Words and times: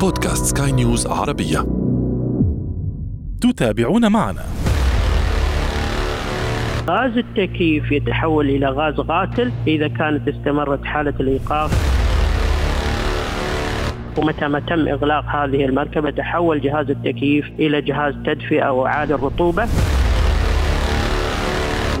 بودكاست 0.00 0.58
سكاي 0.58 0.72
نيوز 0.72 1.06
عربية. 1.06 1.66
تتابعون 3.40 4.12
معنا. 4.12 4.44
غاز 6.88 7.16
التكييف 7.16 7.92
يتحول 7.92 8.48
إلى 8.50 8.66
غاز 8.66 8.94
قاتل 8.94 9.52
إذا 9.66 9.88
كانت 9.88 10.28
استمرت 10.28 10.84
حالة 10.84 11.14
الإيقاف. 11.20 11.70
ومتى 14.18 14.48
ما 14.48 14.60
تم 14.60 14.88
إغلاق 14.88 15.24
هذه 15.24 15.64
المركبة 15.64 16.10
تحول 16.10 16.60
جهاز 16.60 16.90
التكييف 16.90 17.46
إلى 17.58 17.80
جهاز 17.80 18.14
تدفئة 18.24 18.70
وعالي 18.70 19.14
الرطوبة 19.14 19.68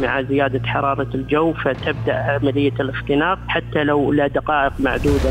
مع 0.02 0.22
زيادة 0.22 0.66
حرارة 0.66 1.08
الجو 1.14 1.52
فتبدأ 1.52 2.14
عملية 2.14 2.74
الاختناق 2.80 3.38
حتى 3.48 3.84
لو 3.84 4.12
لدقائق 4.12 4.72
معدودة. 4.80 5.30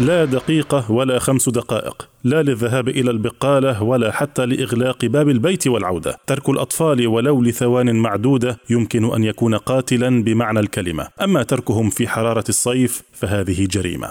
لا 0.00 0.24
دقيقة 0.24 0.92
ولا 0.92 1.18
خمس 1.18 1.48
دقائق 1.48 2.08
لا 2.24 2.42
للذهاب 2.42 2.88
إلى 2.88 3.10
البقالة 3.10 3.82
ولا 3.82 4.12
حتى 4.12 4.46
لإغلاق 4.46 5.04
باب 5.04 5.28
البيت 5.28 5.66
والعودة. 5.66 6.16
ترك 6.26 6.48
الأطفال 6.48 7.06
ولو 7.06 7.42
لثوان 7.42 7.96
معدودة 7.96 8.58
يمكن 8.70 9.14
أن 9.14 9.24
يكون 9.24 9.54
قاتلا 9.54 10.24
بمعنى 10.24 10.60
الكلمة. 10.60 11.08
أما 11.22 11.42
تركهم 11.42 11.90
في 11.90 12.08
حرارة 12.08 12.44
الصيف 12.48 13.02
فهذه 13.12 13.66
جريمة. 13.70 14.08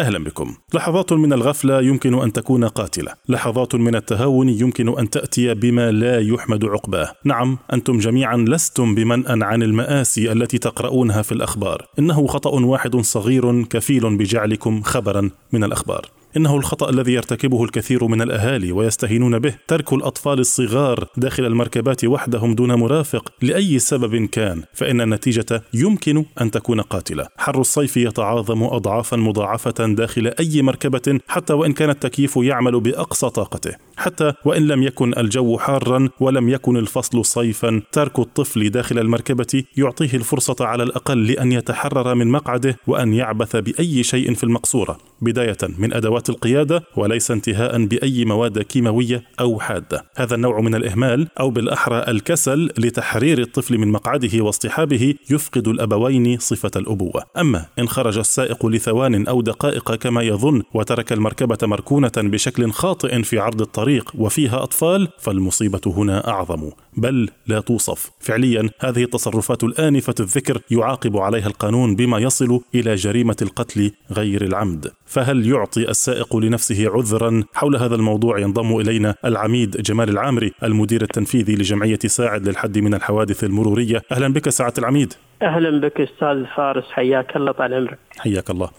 أهلا 0.00 0.24
بكم. 0.24 0.54
لحظات 0.74 1.12
من 1.12 1.32
الغفلة 1.32 1.82
يمكن 1.82 2.22
أن 2.22 2.32
تكون 2.32 2.64
قاتلة، 2.64 3.12
لحظات 3.28 3.74
من 3.74 3.94
التهاون 3.94 4.48
يمكن 4.48 4.98
أن 4.98 5.10
تأتي 5.10 5.54
بما 5.54 5.90
لا 5.90 6.20
يحمد 6.20 6.64
عقباه. 6.64 7.12
نعم، 7.24 7.58
أنتم 7.72 7.98
جميعا 7.98 8.36
لستم 8.36 8.94
بمنأ 8.94 9.46
عن 9.46 9.62
المآسي 9.62 10.32
التي 10.32 10.58
تقرؤونها 10.58 11.22
في 11.22 11.32
الأخبار. 11.32 11.86
إنه 11.98 12.26
خطأ 12.26 12.50
واحد 12.50 12.96
صغير 12.96 13.62
كفيل 13.62 14.16
بجعلكم 14.16 14.82
خبرا 14.82 15.30
من 15.52 15.64
الأخبار. 15.64 16.19
إنه 16.36 16.56
الخطأ 16.56 16.90
الذي 16.90 17.12
يرتكبه 17.12 17.64
الكثير 17.64 18.06
من 18.06 18.22
الأهالي 18.22 18.72
ويستهينون 18.72 19.38
به. 19.38 19.54
ترك 19.68 19.92
الأطفال 19.92 20.38
الصغار 20.38 21.06
داخل 21.16 21.46
المركبات 21.46 22.04
وحدهم 22.04 22.54
دون 22.54 22.74
مرافق 22.74 23.32
لأي 23.42 23.78
سبب 23.78 24.24
كان 24.26 24.62
فإن 24.74 25.00
النتيجة 25.00 25.62
يمكن 25.74 26.24
أن 26.40 26.50
تكون 26.50 26.80
قاتلة. 26.80 27.26
حر 27.36 27.60
الصيف 27.60 27.96
يتعاظم 27.96 28.62
اضعافا 28.62 29.16
مضاعفة 29.16 29.86
داخل 29.86 30.32
أي 30.40 30.62
مركبة 30.62 31.20
حتى 31.28 31.52
وإن 31.52 31.72
كان 31.72 31.90
التكييف 31.90 32.36
يعمل 32.36 32.80
بأقصى 32.80 33.30
طاقته. 33.30 33.76
حتى 33.96 34.32
وإن 34.44 34.66
لم 34.66 34.82
يكن 34.82 35.18
الجو 35.18 35.58
حارا 35.58 36.08
ولم 36.20 36.48
يكن 36.48 36.76
الفصل 36.76 37.24
صيفا 37.24 37.82
ترك 37.92 38.18
الطفل 38.18 38.70
داخل 38.70 38.98
المركبة 38.98 39.64
يعطيه 39.76 40.14
الفرصة 40.14 40.56
على 40.60 40.82
الأقل 40.82 41.26
لأن 41.26 41.52
يتحرر 41.52 42.14
من 42.14 42.28
مقعده 42.28 42.76
وأن 42.86 43.14
يعبث 43.14 43.56
بأي 43.56 44.02
شيء 44.02 44.34
في 44.34 44.44
المقصورة. 44.44 44.98
بداية 45.20 45.58
من 45.78 45.92
ادوات 46.20 46.30
القيادة 46.30 46.82
وليس 46.96 47.30
انتهاء 47.30 47.84
بأي 47.84 48.24
مواد 48.24 48.58
كيماوية 48.58 49.22
أو 49.40 49.60
حادة. 49.60 50.04
هذا 50.16 50.34
النوع 50.34 50.60
من 50.60 50.74
الإهمال 50.74 51.28
أو 51.40 51.50
بالأحرى 51.50 52.04
الكسل 52.08 52.70
لتحرير 52.78 53.40
الطفل 53.40 53.78
من 53.78 53.88
مقعده 53.88 54.44
واصطحابه 54.44 55.14
يفقد 55.30 55.68
الأبوين 55.68 56.38
صفة 56.38 56.70
الأبوة. 56.76 57.22
أما 57.36 57.66
إن 57.78 57.88
خرج 57.88 58.18
السائق 58.18 58.66
لثوان 58.66 59.26
أو 59.26 59.42
دقائق 59.42 59.94
كما 59.94 60.22
يظن 60.22 60.62
وترك 60.74 61.12
المركبة 61.12 61.58
مركونة 61.62 62.12
بشكل 62.16 62.70
خاطئ 62.70 63.22
في 63.22 63.38
عرض 63.38 63.60
الطريق 63.60 64.12
وفيها 64.14 64.62
أطفال 64.62 65.08
فالمصيبة 65.18 65.80
هنا 65.86 66.28
أعظم. 66.28 66.70
بل 66.96 67.28
لا 67.46 67.60
توصف. 67.60 68.10
فعليا 68.20 68.70
هذه 68.80 69.02
التصرفات 69.04 69.64
الآنفة 69.64 70.14
الذكر 70.20 70.60
يعاقب 70.70 71.16
عليها 71.16 71.46
القانون 71.46 71.96
بما 71.96 72.18
يصل 72.18 72.60
إلى 72.74 72.94
جريمة 72.94 73.36
القتل 73.42 73.92
غير 74.12 74.44
العمد. 74.44 74.90
فهل 75.10 75.46
يعطي 75.46 75.90
السائق 75.90 76.36
لنفسه 76.36 76.90
عذرا 76.90 77.44
حول 77.54 77.76
هذا 77.76 77.94
الموضوع 77.94 78.38
ينضم 78.38 78.80
إلينا 78.80 79.14
العميد 79.24 79.82
جمال 79.82 80.08
العامري 80.08 80.52
المدير 80.62 81.02
التنفيذي 81.02 81.54
لجمعية 81.54 81.98
ساعد 82.06 82.48
للحد 82.48 82.78
من 82.78 82.94
الحوادث 82.94 83.44
المرورية. 83.44 84.02
أهلا 84.12 84.32
بك 84.32 84.48
سعادة 84.48 84.74
العميد. 84.78 85.14
أهلا 85.42 85.80
بك 85.80 86.00
أستاذ 86.00 86.44
فارس 86.56 86.84
حياك 86.90 87.36
الله 87.36 87.52
طال 87.52 87.74
عمرك. 87.74 87.98
حياك 88.18 88.50
الله. 88.50 88.70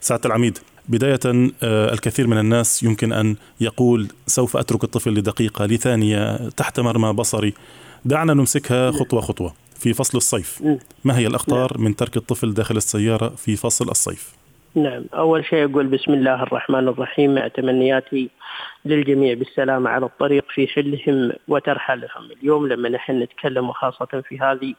سعادة 0.00 0.26
العميد 0.26 0.58
بداية 0.88 1.20
آه، 1.62 1.92
الكثير 1.92 2.26
من 2.26 2.38
الناس 2.38 2.82
يمكن 2.82 3.12
أن 3.12 3.36
يقول 3.60 4.08
سوف 4.26 4.56
أترك 4.56 4.84
الطفل 4.84 5.10
لدقيقة 5.10 5.66
لثانية 5.66 6.48
تحت 6.48 6.80
مرمى 6.80 7.12
بصري. 7.12 7.54
دعنا 8.04 8.34
نمسكها 8.34 8.90
خطوة 8.90 9.20
خطوة 9.20 9.54
في 9.78 9.92
فصل 9.92 10.18
الصيف. 10.18 10.62
ما 11.04 11.18
هي 11.18 11.26
الأخطار 11.26 11.78
من 11.78 11.96
ترك 11.96 12.16
الطفل 12.16 12.54
داخل 12.54 12.76
السيارة 12.76 13.28
في 13.28 13.56
فصل 13.56 13.88
الصيف؟ 13.88 14.39
نعم. 14.74 15.04
أول 15.14 15.44
شيء 15.44 15.70
أقول 15.70 15.86
بسم 15.86 16.12
الله 16.12 16.42
الرحمن 16.42 16.88
الرحيم. 16.88 17.46
تمنياتي 17.48 18.30
للجميع 18.84 19.34
بالسلامة 19.34 19.90
على 19.90 20.06
الطريق 20.06 20.44
في 20.48 20.66
حلهم 20.66 21.32
وترحلهم 21.48 22.30
اليوم 22.40 22.68
لما 22.68 22.88
نحن 22.88 23.22
نتكلم 23.22 23.68
وخاصة 23.68 24.22
في 24.28 24.38
هذه 24.38 24.74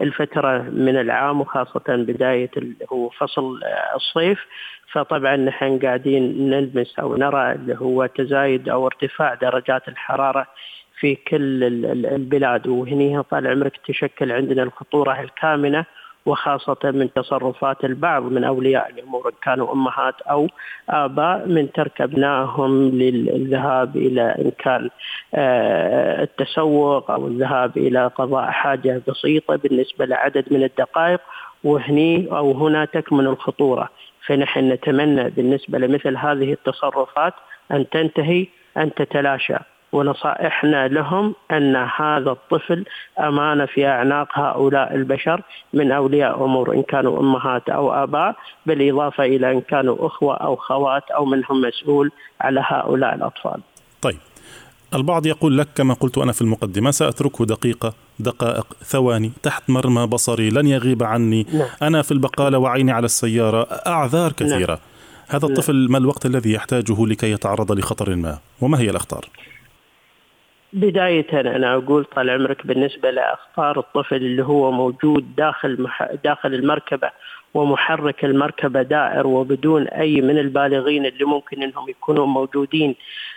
الفترة 0.00 0.58
من 0.58 0.96
العام 1.00 1.40
وخاصة 1.40 1.84
بداية 1.88 2.50
هو 2.92 3.08
فصل 3.08 3.60
الصيف 3.94 4.46
فطبعا 4.92 5.36
نحن 5.36 5.78
قاعدين 5.78 6.50
نلمس 6.50 6.98
أو 6.98 7.16
نرى 7.16 7.52
اللي 7.52 7.76
هو 7.78 8.06
تزايد 8.06 8.68
أو 8.68 8.86
ارتفاع 8.86 9.34
درجات 9.34 9.88
الحرارة 9.88 10.46
في 11.00 11.14
كل 11.14 11.64
البلاد. 11.94 12.66
وهني 12.66 13.22
طال 13.22 13.46
عمرك 13.46 13.76
تشكل 13.86 14.32
عندنا 14.32 14.62
الخطورة 14.62 15.20
الكامنة 15.20 15.84
وخاصة 16.26 16.76
من 16.84 17.12
تصرفات 17.12 17.84
البعض 17.84 18.22
من 18.22 18.44
أولياء 18.44 18.90
الأمور 18.90 19.32
كانوا 19.42 19.72
أمهات 19.72 20.20
أو 20.20 20.48
آباء 20.88 21.46
من 21.48 21.72
ترك 21.72 22.00
أبنائهم 22.00 22.88
للذهاب 22.90 23.96
إلى 23.96 24.22
إن 24.22 24.50
كان 24.58 24.90
التسوق 26.22 27.10
أو 27.10 27.26
الذهاب 27.26 27.76
إلى 27.76 28.06
قضاء 28.06 28.50
حاجة 28.50 29.02
بسيطة 29.08 29.56
بالنسبة 29.56 30.04
لعدد 30.04 30.44
من 30.50 30.62
الدقائق. 30.62 31.20
وهني 31.64 32.28
أو 32.30 32.52
هنا 32.52 32.84
تكمن 32.84 33.26
الخطورة. 33.26 33.88
فنحن 34.26 34.72
نتمنى 34.72 35.30
بالنسبة 35.30 35.78
لمثل 35.78 36.16
هذه 36.16 36.52
التصرفات 36.52 37.34
أن 37.72 37.88
تنتهي 37.88 38.46
أن 38.76 38.94
تتلاشى. 38.94 39.56
ونصائحنا 39.96 40.88
لهم 40.88 41.34
أن 41.50 41.76
هذا 41.76 42.30
الطفل 42.30 42.84
أمانة 43.20 43.66
في 43.66 43.86
أعناق 43.86 44.28
هؤلاء 44.38 44.94
البشر 44.94 45.42
من 45.72 45.92
أولياء 45.92 46.44
أمور 46.44 46.74
إن 46.74 46.82
كانوا 46.82 47.20
أمهات 47.20 47.68
أو 47.68 47.92
آباء 47.92 48.36
بالإضافة 48.66 49.24
إلى 49.24 49.52
إن 49.52 49.60
كانوا 49.60 50.06
أخوة 50.06 50.36
أو 50.36 50.56
خوات 50.56 51.10
أو 51.10 51.24
منهم 51.24 51.60
مسؤول 51.60 52.10
على 52.40 52.64
هؤلاء 52.64 53.14
الأطفال. 53.14 53.60
طيب 54.02 54.18
البعض 54.94 55.26
يقول 55.26 55.58
لك 55.58 55.68
كما 55.74 55.94
قلت 55.94 56.18
أنا 56.18 56.32
في 56.32 56.42
المقدمة 56.42 56.90
سأتركه 56.90 57.44
دقيقة 57.44 57.92
دقائق 58.18 58.66
ثواني 58.84 59.32
تحت 59.42 59.70
مرمى 59.70 60.06
بصري 60.06 60.50
لن 60.50 60.66
يغيب 60.66 61.02
عني 61.02 61.46
نعم. 61.52 61.68
أنا 61.82 62.02
في 62.02 62.12
البقالة 62.12 62.58
وعيني 62.58 62.92
على 62.92 63.04
السيارة 63.04 63.62
أعذار 63.86 64.32
كثيرة 64.32 64.72
نعم. 64.74 64.78
هذا 65.28 65.46
الطفل 65.46 65.76
نعم. 65.76 65.92
ما 65.92 65.98
الوقت 65.98 66.26
الذي 66.26 66.52
يحتاجه 66.52 67.06
لكي 67.06 67.30
يتعرض 67.30 67.72
لخطر 67.72 68.16
ما 68.16 68.38
وما 68.60 68.78
هي 68.80 68.90
الأخطار 68.90 69.28
بداية 70.72 71.40
أنا 71.40 71.74
أقول 71.74 72.04
طال 72.04 72.30
عمرك 72.30 72.66
بالنسبة 72.66 73.10
لأخطار 73.10 73.78
الطفل 73.78 74.16
اللي 74.16 74.44
هو 74.44 74.72
موجود 74.72 75.36
داخل 75.36 75.82
مح... 75.82 76.08
داخل 76.24 76.54
المركبة 76.54 77.10
ومحرك 77.54 78.24
المركبة 78.24 78.82
دائر 78.82 79.26
وبدون 79.26 79.88
أي 79.88 80.20
من 80.20 80.38
البالغين 80.38 81.06
اللي 81.06 81.24
ممكن 81.24 81.62
أنهم 81.62 81.88
يكونوا 81.88 82.26
موجودين 82.26 82.94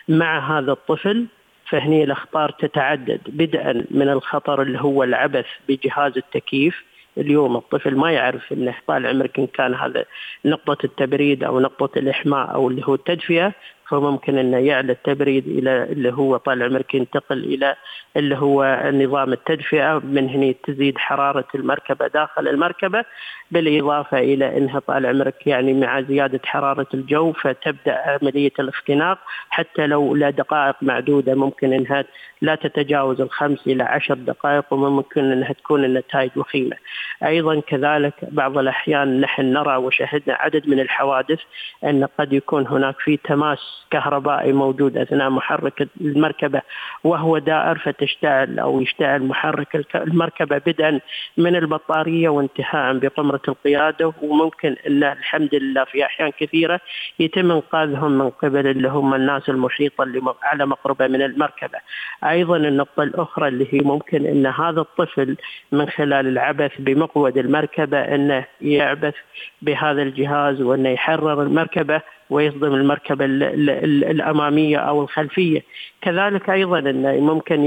مع 0.10 0.60
هذا 0.60 0.72
الطفل 0.72 1.26
فهني 1.70 2.04
الأخطار 2.04 2.52
تتعدد. 2.52 3.22
بدءا 3.28 3.86
من 3.92 4.10
الخطر 4.10 4.62
اللي 4.62 4.80
هو 4.82 5.04
العبث 5.04 5.46
بجهاز 5.70 6.18
التكييف. 6.18 6.84
اليوم 7.18 7.58
الطفل 7.58 7.96
ما 7.96 8.12
يعرف 8.12 8.54
إنه 8.54 8.76
طال 8.88 9.08
عمرك 9.08 9.40
إن 9.40 9.48
كان 9.48 9.76
هذا 9.76 10.06
نقطة 10.46 10.78
التبريد 10.86 11.44
أو 11.44 11.60
نقطة 11.60 12.00
الإحماء 12.00 12.54
أو 12.54 12.70
اللي 12.70 12.82
هو 12.86 12.96
التدفئة. 12.96 13.54
فممكن 13.90 14.38
انه 14.38 14.58
يعلى 14.58 14.92
التبريد 14.92 15.48
إلى 15.48 15.84
اللي 15.84 16.14
هو 16.14 16.38
طال 16.38 16.64
عمرك 16.64 16.96
ينتقل 16.96 17.44
إلى 17.44 17.76
اللي 18.18 18.38
هو 18.38 18.90
نظام 18.94 19.34
التدفئة 19.34 20.02
من 20.04 20.30
هنا 20.30 20.54
تزيد 20.64 20.98
حرارة 20.98 21.48
المركبة 21.56 22.08
داخل 22.08 22.48
المركبة 22.48 23.06
بالإضافة 23.52 24.20
إلى 24.20 24.58
إنها 24.58 24.80
طال 24.80 25.06
عمرك 25.06 25.48
يعني 25.48 25.74
مع 25.74 26.02
زيادة 26.02 26.40
حرارة 26.46 26.88
الجو 26.94 27.32
فتبدأ 27.32 27.98
عملية 27.98 28.52
الاختناق 28.60 29.18
حتى 29.50 29.88
لو 29.88 30.16
لدقائق 30.16 30.76
معدودة 30.82 31.36
ممكن 31.36 31.74
إنها 31.74 32.06
لا 32.42 32.56
تتجاوز 32.56 33.22
الخمس 33.22 33.68
إلى 33.68 33.84
عشر 33.84 34.14
دقائق 34.14 34.74
وممكن 34.74 35.32
إنها 35.32 35.54
تكون 35.54 35.86
النتائج 35.86 36.32
وخيمة. 36.36 36.76
أيضا 37.24 37.60
كذلك 37.60 38.14
بعض 38.22 38.58
الأحيان 38.58 39.22
نحن 39.22 39.54
نرى 39.54 39.76
وشهدنا 39.76 40.36
عدد 40.36 40.70
من 40.70 40.80
الحوادث 40.80 41.40
أن 41.84 42.08
قد 42.20 42.34
يكون 42.34 42.68
هناك 42.68 43.00
في 43.00 43.18
تماس 43.18 43.79
كهربائي 43.92 44.54
موجود 44.54 44.98
أثناء 44.98 45.30
محرك 45.30 45.88
المركبة 46.02 46.62
وهو 47.04 47.38
دائر 47.38 47.78
فتشتعل 47.78 48.60
أو 48.60 48.82
يشتعل 48.82 49.24
محرك 49.24 49.96
المركبة 49.96 50.58
بدءا 50.58 51.00
من 51.38 51.56
البطارية 51.56 52.30
وانتهاء 52.30 52.98
بقمرة 52.98 53.42
القيادة 53.48 54.14
وممكن 54.22 54.76
ان 54.88 55.04
الحمد 55.04 55.56
لله 55.56 55.84
في 55.84 56.06
أحيان 56.06 56.32
كثيرة 56.40 56.80
يتم 57.20 57.52
إنقاذهم 57.52 58.12
من 58.12 58.30
قبل 58.30 58.68
اللي 58.68 58.88
هم 58.88 59.14
الناس 59.14 59.50
المحيطة 59.50 60.04
اللي 60.04 60.22
على 60.44 60.66
مقربة 60.66 61.08
من 61.08 61.22
المركبة. 61.22 61.80
أيضا 62.24 62.58
النقطة 62.58 63.04
الأخرى 63.04 63.48
اللي 63.48 63.68
هي 63.72 63.80
ممكن 63.80 64.26
إن 64.26 64.46
هذا 64.46 64.82
الطفل 64.82 65.38
من 65.72 65.90
خلال 65.90 66.28
العبث 66.28 66.72
بمقود 66.80 67.38
المركبة 67.38 68.00
إنه 68.00 68.46
يعبث 68.62 69.16
بهذا 69.62 70.02
الجهاز 70.02 70.62
وإنه 70.62 70.90
يحرر 70.90 71.44
المركبة 71.44 72.02
ويصدم 72.30 72.74
المركبة 72.74 73.26
الأمامية 73.26 74.78
أو 74.78 75.02
الخلفية. 75.02 75.64
كذلك 76.02 76.50
أيضا 76.50 76.80
أنه 76.80 77.20
ممكن 77.20 77.64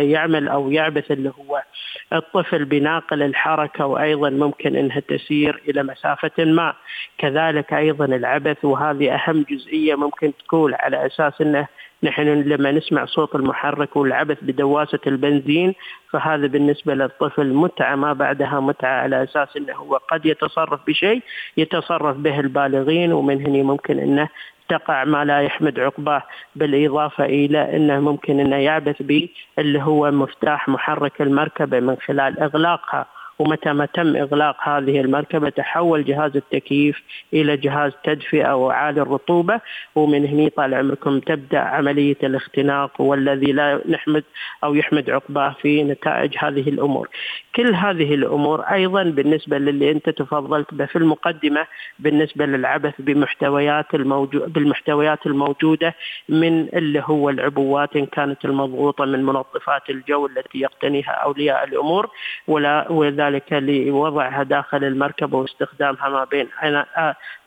يعمل 0.00 0.48
أو 0.48 0.70
يعبث 0.70 1.10
اللي 1.10 1.32
هو 1.38 1.62
الطفل 2.12 2.64
بناقل 2.64 3.22
الحركة 3.22 3.86
وأيضا 3.86 4.30
ممكن 4.30 4.76
أنها 4.76 5.00
تسير 5.00 5.62
إلى 5.68 5.82
مسافة 5.82 6.44
ما. 6.44 6.74
كذلك 7.18 7.72
أيضا 7.72 8.04
العبث 8.04 8.64
وهذه 8.64 9.14
أهم 9.14 9.44
جزئية 9.50 9.94
ممكن 9.94 10.32
تكون 10.36 10.74
على 10.74 11.06
أساس 11.06 11.40
أنه 11.40 11.68
نحن 12.06 12.22
لما 12.22 12.72
نسمع 12.72 13.04
صوت 13.04 13.34
المحرك 13.34 13.96
والعبث 13.96 14.38
بدواسة 14.42 14.98
البنزين 15.06 15.74
فهذا 16.10 16.46
بالنسبة 16.46 16.94
للطفل 16.94 17.54
متعة 17.54 17.96
ما 17.96 18.12
بعدها 18.12 18.60
متعة 18.60 19.02
على 19.02 19.22
أساس 19.22 19.56
أنه 19.56 19.74
هو 19.74 19.96
قد 19.96 20.26
يتصرف 20.26 20.80
بشيء 20.86 21.22
يتصرف 21.56 22.16
به 22.16 22.40
البالغين 22.40 23.12
ومن 23.12 23.46
هنا 23.46 23.62
ممكن 23.62 23.98
أنه 23.98 24.28
تقع 24.68 25.04
ما 25.04 25.24
لا 25.24 25.40
يحمد 25.40 25.80
عقباه 25.80 26.22
بالإضافة 26.56 27.24
إلى 27.24 27.76
أنه 27.76 28.00
ممكن 28.00 28.40
أنه 28.40 28.56
يعبث 28.56 29.02
به 29.02 29.28
اللي 29.58 29.82
هو 29.82 30.10
مفتاح 30.10 30.68
محرك 30.68 31.22
المركبة 31.22 31.80
من 31.80 31.96
خلال 31.96 32.40
إغلاقها. 32.40 33.06
ومتى 33.38 33.72
ما 33.72 33.86
تم 33.86 34.16
إغلاق 34.16 34.56
هذه 34.68 35.00
المركبة 35.00 35.48
تحول 35.48 36.04
جهاز 36.04 36.36
التكييف 36.36 37.02
إلى 37.32 37.56
جهاز 37.56 37.92
تدفئة 38.04 38.56
وعالي 38.56 39.02
الرطوبة 39.02 39.60
ومن 39.94 40.26
هنا 40.26 40.48
طال 40.48 40.74
عمركم 40.74 41.20
تبدأ 41.20 41.58
عملية 41.58 42.16
الاختناق 42.22 43.00
والذي 43.00 43.52
لا 43.52 43.80
نحمد 43.88 44.24
أو 44.64 44.74
يحمد 44.74 45.10
عقباه 45.10 45.56
في 45.62 45.82
نتائج 45.84 46.34
هذه 46.38 46.68
الأمور. 46.68 47.08
كل 47.56 47.74
هذه 47.74 48.14
الأمور 48.14 48.60
أيضا 48.60 49.02
بالنسبة 49.02 49.58
للي 49.58 49.90
أنت 49.90 50.10
تفضلت 50.10 50.74
به 50.74 50.86
في 50.86 50.96
المقدمة 50.96 51.66
بالنسبة 51.98 52.46
للعبث 52.46 52.94
بمحتويات 52.98 53.94
الموجود 53.94 54.52
بالمحتويات 54.52 55.26
الموجودة 55.26 55.94
من 56.28 56.68
اللي 56.68 57.02
هو 57.04 57.30
العبوات 57.30 57.96
إن 57.96 58.06
كانت 58.06 58.44
المضغوطة 58.44 59.04
من 59.04 59.24
منظفات 59.24 59.90
الجو 59.90 60.26
التي 60.26 60.58
يقتنيها 60.60 61.10
أولياء 61.10 61.64
الأمور 61.64 62.10
ولا 62.48 62.92
وذلك 62.92 63.25
ذلك 63.26 63.52
لوضعها 63.52 64.42
داخل 64.42 64.84
المركبة 64.84 65.38
واستخدامها 65.38 66.08
ما 66.08 66.24
بين 66.24 66.48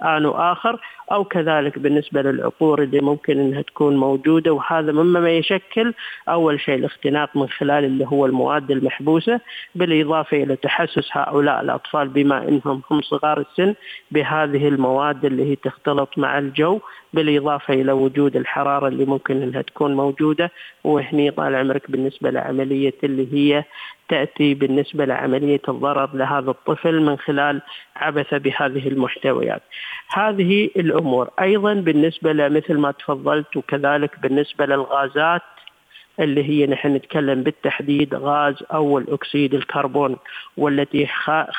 آن 0.04 0.26
وآخر 0.26 0.80
أو 1.12 1.24
كذلك 1.24 1.80
بالنسبة 1.80 2.22
للعطور 2.22 2.84
اللي 2.84 3.00
ممكن 3.00 3.40
أنها 3.40 3.62
تكون 3.62 3.98
موجودة. 3.98 4.54
وهذا 4.54 4.92
مما 4.92 5.30
يشكل 5.30 5.94
أول 6.30 6.60
شيء 6.60 6.76
الاختناق 6.76 7.30
من 7.36 7.50
خلال 7.50 7.86
اللي 7.86 8.06
هو 8.06 8.26
المواد 8.26 8.72
المحبوسة 8.72 9.40
بالإضافة 9.76 10.44
إلى 10.44 10.56
تحسس 10.56 11.10
هؤلاء 11.12 11.62
الأطفال 11.62 12.08
بما 12.08 12.48
أنهم 12.48 12.82
هم 12.92 13.02
صغار 13.02 13.40
السن 13.40 13.76
بهذه 14.12 14.68
المواد 14.68 15.26
اللي 15.26 15.52
هي 15.52 15.56
تختلط 15.56 16.10
مع 16.18 16.38
الجو. 16.40 16.80
بالإضافة 17.14 17.74
إلى 17.74 17.92
وجود 17.92 18.36
الحرارة 18.36 18.88
اللي 18.88 19.06
ممكن 19.06 19.42
أنها 19.42 19.62
تكون 19.62 19.96
موجودة 19.96 20.52
وهني 20.84 21.32
طال 21.32 21.56
عمرك 21.56 21.92
بالنسبة 21.92 22.30
لعملية 22.32 22.94
اللي 23.04 23.34
هي 23.34 23.64
تأتي 24.10 24.54
بالنسبة 24.54 25.06
لعملية 25.06 25.62
الضرر 25.70 26.10
لهذا 26.14 26.52
الطفل 26.52 27.02
من 27.02 27.18
خلال 27.18 27.62
عبث 27.96 28.34
بهذه 28.34 28.88
المحتويات. 28.88 29.62
هذه 30.14 30.70
الأمور. 30.78 31.30
أيضا 31.42 31.74
بالنسبة 31.74 32.34
لمثل 32.34 32.78
ما 32.78 32.92
تفضلت 32.92 33.58
وكذلك 33.58 34.20
بالنسبة 34.20 34.66
للغازات 34.66 35.42
اللي 36.20 36.50
هي 36.50 36.68
نحن 36.68 36.96
نتكلم 36.96 37.44
بالتحديد 37.44 38.16
غاز 38.16 38.56
أول 38.74 39.06
أكسيد 39.10 39.54
الكربون 39.54 40.18
والتي 40.58 41.08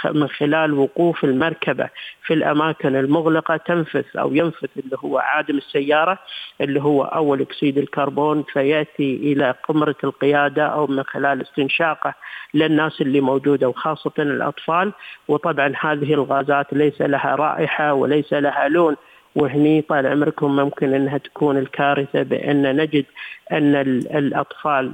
من 0.05 0.29
خلال 0.29 0.75
وقوف 0.75 1.25
المركبة 1.25 1.89
في 2.23 2.35
الأماكن 2.35 2.97
المغلقة 2.97 3.57
تنفث 3.57 4.17
أو 4.17 4.35
ينفث 4.35 4.71
اللي 4.77 4.97
هو 5.05 5.19
عادم 5.19 5.57
السيارة 5.59 6.19
اللي 6.61 6.83
هو 6.83 7.03
أول 7.03 7.41
أكسيد 7.41 7.79
الكربون 7.79 8.43
فيأتي 8.53 9.17
إلى 9.17 9.55
قمرة 9.69 9.97
القيادة 10.05 10.67
أو 10.67 10.87
من 10.87 11.03
خلال 11.03 11.43
استنشاقه 11.43 12.15
للناس 12.55 13.01
اللي 13.01 13.21
موجودة 13.21 13.69
وخاصة 13.69 14.13
الأطفال. 14.19 14.93
وطبعا 15.29 15.73
هذه 15.81 16.15
الغازات 16.15 16.67
ليس 16.73 17.01
لها 17.03 17.35
رائحة 17.35 17.93
وليس 17.93 18.33
لها 18.33 18.69
لون. 18.69 18.97
وهني 19.37 19.83
طال 19.83 20.07
عمركم 20.07 20.57
ممكن 20.57 20.95
إنها 20.95 21.19
تكون 21.19 21.57
الكارثة 21.57 22.23
بأن 22.23 22.77
نجد 22.77 23.05
أن 23.53 23.75
الأطفال 24.15 24.93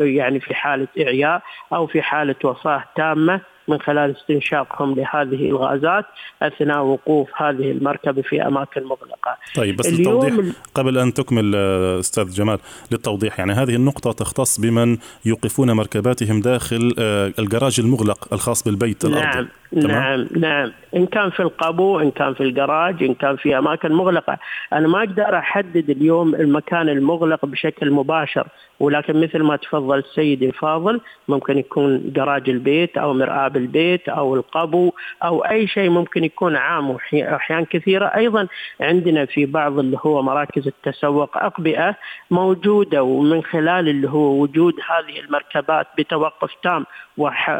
يعني 0.00 0.40
في 0.40 0.54
حالة 0.54 0.88
إعياء 1.00 1.42
أو 1.72 1.86
في 1.86 2.02
حالة 2.02 2.34
وفاه 2.44 2.84
تامة 2.96 3.40
من 3.68 3.80
خلال 3.80 4.16
استنشاقهم 4.16 4.94
لهذه 4.94 5.48
الغازات 5.48 6.04
أثناء 6.42 6.82
وقوف 6.82 7.28
هذه 7.36 7.70
المركبة 7.70 8.22
في 8.22 8.46
أماكن 8.46 8.82
مغلقة. 8.82 9.36
طيب 9.56 9.76
بس 9.76 9.86
للتوضيح 9.86 10.34
قبل 10.74 10.98
أن 10.98 11.14
تكمل 11.14 11.54
أستاذ 12.00 12.30
جمال 12.30 12.58
للتوضيح 12.92 13.38
يعني 13.38 13.52
هذه 13.52 13.74
النقطة 13.74 14.12
تختص 14.12 14.60
بمن 14.60 14.98
يوقفون 15.24 15.72
مركباتهم 15.72 16.40
داخل 16.40 16.94
آه، 16.98 17.32
الجراج 17.38 17.80
المغلق 17.80 18.28
الخاص 18.32 18.62
بالبيت 18.62 19.06
نعم 19.06 19.14
الارضي. 19.14 19.48
نعم 19.72 20.26
نعم. 20.36 20.72
إن 20.96 21.06
كان 21.06 21.30
في 21.30 21.40
القبو 21.40 22.00
إن 22.00 22.10
كان 22.10 22.34
في 22.34 22.42
الجراج 22.42 23.02
إن 23.02 23.14
كان 23.14 23.36
في 23.36 23.58
أماكن 23.58 23.92
مغلقة. 23.92 24.38
أنا 24.72 24.88
ما 24.88 24.98
أقدر 24.98 25.38
أحدد 25.38 25.90
اليوم 25.90 26.34
المكان 26.34 26.88
المغلق 26.88 27.46
بشكل 27.46 27.90
مباشر 27.90 28.46
ولكن 28.80 29.20
مثل 29.20 29.42
ما 29.42 29.56
تفضل 29.56 30.04
سيدي 30.14 30.46
الفاضل 30.46 31.00
ممكن 31.28 31.58
يكون 31.58 32.12
جراج 32.12 32.50
البيت 32.50 32.98
أو 32.98 33.14
مرآة 33.14 33.48
بالبيت 33.48 34.08
أو 34.08 34.34
القبو 34.34 34.92
أو 35.24 35.44
أي 35.44 35.66
شيء 35.66 35.90
ممكن 35.90 36.24
يكون 36.24 36.56
عام. 36.56 36.90
وأحيان 36.90 37.64
كثيرة 37.64 38.06
أيضا 38.06 38.48
عندنا 38.80 39.24
في 39.24 39.46
بعض 39.46 39.78
اللي 39.78 39.98
هو 40.06 40.22
مراكز 40.22 40.66
التسوق 40.66 41.36
أقبئة 41.36 41.96
موجودة 42.30 43.02
ومن 43.02 43.42
خلال 43.42 43.88
اللي 43.88 44.08
هو 44.08 44.42
وجود 44.42 44.74
هذه 44.74 45.20
المركبات 45.20 45.86
بتوقف 45.98 46.50
تام 46.62 46.86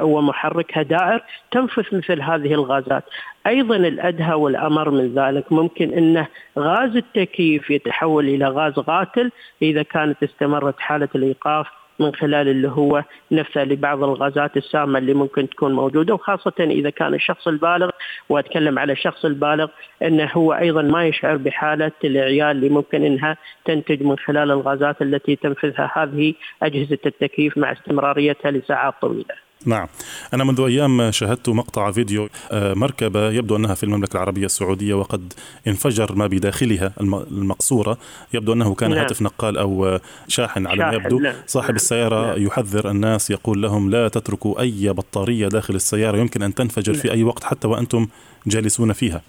ومحركها 0.03 0.83
دائر 0.83 1.23
تنفث 1.51 1.93
مثل 2.01 2.23
هذه 2.23 2.55
الغازات 2.55 3.05
أيضا 3.47 3.77
الأدهى 3.77 4.35
والأمر 4.35 4.91
من 4.91 5.15
ذلك 5.15 5.53
ممكن 5.53 5.93
إنه 5.93 6.27
غاز 6.59 6.97
التكييف 6.97 7.71
يتحول 7.71 8.29
إلى 8.29 8.49
غاز 8.49 8.73
قاتل 8.73 9.31
إذا 9.63 9.83
كانت 9.83 10.23
استمرت 10.23 10.81
حالة 10.81 11.09
الإيقاف 11.15 11.67
من 12.01 12.15
خلال 12.15 12.49
اللي 12.49 12.69
هو 12.69 13.05
نفسه 13.33 13.65
لبعض 13.65 14.03
الغازات 14.03 14.57
السامة 14.57 14.99
اللي 14.99 15.15
ممكن 15.15 15.49
تكون 15.49 15.73
موجودة 15.73 16.15
وخاصة 16.15 16.53
إذا 16.61 16.91
كان 16.91 17.15
الشخص 17.15 17.49
البالغ 17.49 17.91
وأتكلم 18.29 18.79
على 18.79 18.93
الشخص 18.93 19.25
البالغ 19.25 19.69
إنه 20.03 20.31
هو 20.33 20.53
أيضا 20.53 20.83
ما 20.83 21.07
يشعر 21.07 21.37
بحالة 21.37 21.93
الاعياء 22.05 22.51
اللي 22.51 22.69
ممكن 22.69 23.05
إنها 23.05 23.37
تنتج 23.65 24.03
من 24.03 24.19
خلال 24.19 24.51
الغازات 24.51 25.03
التي 25.03 25.37
تنفذها 25.37 25.91
هذه 25.95 26.35
أجهزة 26.63 26.99
التكييف 27.07 27.59
مع 27.59 27.73
استمراريتها 27.73 28.51
لساعات 28.51 28.95
طويلة. 29.01 29.50
نعم 29.67 29.87
أنا 30.35 30.45
منذ 30.45 30.61
أيام 30.61 31.11
شاهدت 31.11 31.49
مقطع 31.49 31.91
فيديو 31.91 32.29
آه، 32.53 32.75
مركبة 32.75 33.31
يبدو 33.31 33.57
أنها 33.57 33.75
في 33.75 33.85
المملكة 33.85 34.17
العربية 34.17 34.47
السعودية 34.47 34.95
وقد 34.95 35.33
انفجر 35.69 36.15
ما 36.15 36.27
بداخلها 36.27 36.93
المقصورة 37.01 37.99
يبدو 38.35 38.53
أنه 38.53 38.75
كان 38.75 38.91
نعم. 38.91 38.99
هاتف 38.99 39.23
نقال 39.23 39.59
أو 39.59 39.99
شاحن 40.29 40.67
على 40.67 40.85
ما 40.85 40.93
يبدو 40.93 41.19
نعم. 41.19 41.35
صاحب 41.47 41.69
نعم. 41.69 41.77
السيارة 41.77 42.27
نعم. 42.27 42.47
يحذر 42.47 42.91
الناس 42.91 43.31
يقول 43.31 43.63
لهم 43.63 43.91
لا 43.91 44.09
تتركوا 44.09 44.61
أي 44.61 44.89
بطارية 44.89 45.49
داخل 45.49 45.75
السيارة 45.75 46.19
يمكن 46.19 46.43
أن 46.43 46.55
تنفجر 46.55 46.93
نعم. 46.93 47.03
في 47.03 47.13
أي 47.13 47.25
وقت 47.25 47.45
حتى 47.45 47.69
وأنتم 47.69 48.07
جالسون 48.47 48.93
فيها 48.93 49.23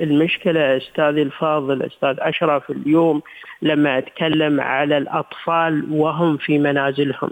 المشكلة 0.00 0.76
أستاذي 0.76 1.22
الفاضل 1.22 1.82
أستاذ 1.82 2.16
أشرف 2.18 2.70
اليوم 2.70 3.22
لما 3.62 3.98
أتكلم 3.98 4.60
على 4.60 4.98
الأطفال 4.98 5.86
وهم 5.90 6.36
في 6.36 6.58
منازلهم 6.58 7.30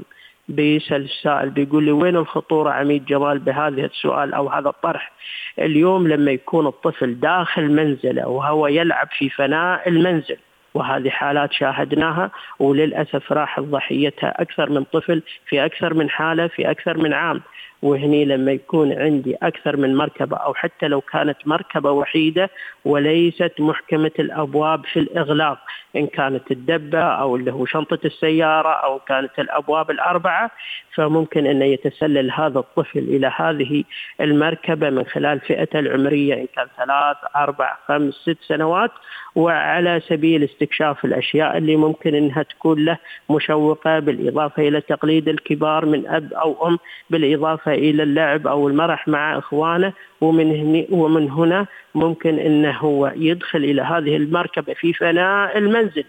بيسأل 0.48 1.04
السائل 1.04 1.50
بيقول 1.50 1.84
لي 1.84 1.92
وين 1.92 2.16
الخطورة 2.16 2.70
عميد 2.70 3.04
جمال 3.04 3.38
بهذا 3.38 3.84
السؤال 3.84 4.34
أو 4.34 4.48
هذا 4.48 4.68
الطرح؟ 4.68 5.12
اليوم 5.58 6.08
لما 6.08 6.30
يكون 6.30 6.66
الطفل 6.66 7.20
داخل 7.20 7.70
منزله 7.70 8.28
وهو 8.28 8.66
يلعب 8.66 9.08
في 9.18 9.30
فناء 9.30 9.88
المنزل 9.88 10.36
وهذه 10.74 11.10
حالات 11.10 11.52
شاهدناها 11.52 12.30
وللأسف 12.58 13.32
راح 13.32 13.60
ضحيتها 13.60 14.42
أكثر 14.42 14.70
من 14.70 14.84
طفل 14.84 15.22
في 15.48 15.64
أكثر 15.64 15.94
من 15.94 16.10
حالة 16.10 16.46
في 16.46 16.70
أكثر 16.70 16.98
من 16.98 17.12
عام. 17.12 17.40
وهني 17.86 18.24
لما 18.24 18.52
يكون 18.52 18.92
عندي 18.92 19.36
أكثر 19.42 19.76
من 19.76 19.96
مركبة 19.96 20.36
أو 20.36 20.54
حتى 20.54 20.88
لو 20.88 21.00
كانت 21.00 21.36
مركبة 21.46 21.90
وحيدة 21.90 22.50
وليست 22.84 23.52
محكمة 23.58 24.10
الأبواب 24.18 24.86
في 24.86 24.98
الإغلاق 25.00 25.58
إن 25.96 26.06
كانت 26.06 26.50
الدبة 26.50 27.00
أو 27.02 27.36
اللي 27.36 27.52
هو 27.52 27.66
شنطة 27.66 27.98
السيارة 28.04 28.68
أو 28.68 28.98
كانت 28.98 29.38
الأبواب 29.38 29.90
الأربعة 29.90 30.50
فممكن 30.94 31.46
أن 31.46 31.62
يتسلل 31.62 32.30
هذا 32.30 32.58
الطفل 32.58 32.98
إلى 32.98 33.32
هذه 33.36 33.84
المركبة 34.20 34.90
من 34.90 35.04
خلال 35.06 35.40
فئته 35.40 35.78
العمرية 35.78 36.34
إن 36.34 36.46
كان 36.56 36.66
ثلاث 36.76 37.16
أربع 37.36 37.76
خمس 37.88 38.14
ست 38.14 38.38
سنوات 38.48 38.90
وعلى 39.34 40.00
سبيل 40.08 40.44
استكشاف 40.44 41.04
الأشياء 41.04 41.58
اللي 41.58 41.76
ممكن 41.76 42.14
أنها 42.14 42.42
تكون 42.42 42.84
له 42.84 42.98
مشوقة 43.30 43.98
بالإضافة 43.98 44.68
إلى 44.68 44.80
تقليد 44.80 45.28
الكبار 45.28 45.86
من 45.86 46.06
أب 46.06 46.32
أو 46.32 46.68
أم 46.68 46.78
بالإضافة 47.10 47.72
إلى 47.76 48.02
اللعب 48.02 48.46
أو 48.46 48.68
المرح 48.68 49.08
مع 49.08 49.38
إخوانه 49.38 49.92
ومن 50.20 50.50
هنا 50.50 50.84
ومن 50.90 51.30
هنا 51.30 51.66
ممكن 51.94 52.38
إنه 52.38 52.70
هو 52.70 53.12
يدخل 53.16 53.58
إلى 53.58 53.82
هذه 53.82 54.16
المركبة 54.16 54.74
في 54.74 54.92
فناء 54.92 55.58
المنزل 55.58 56.04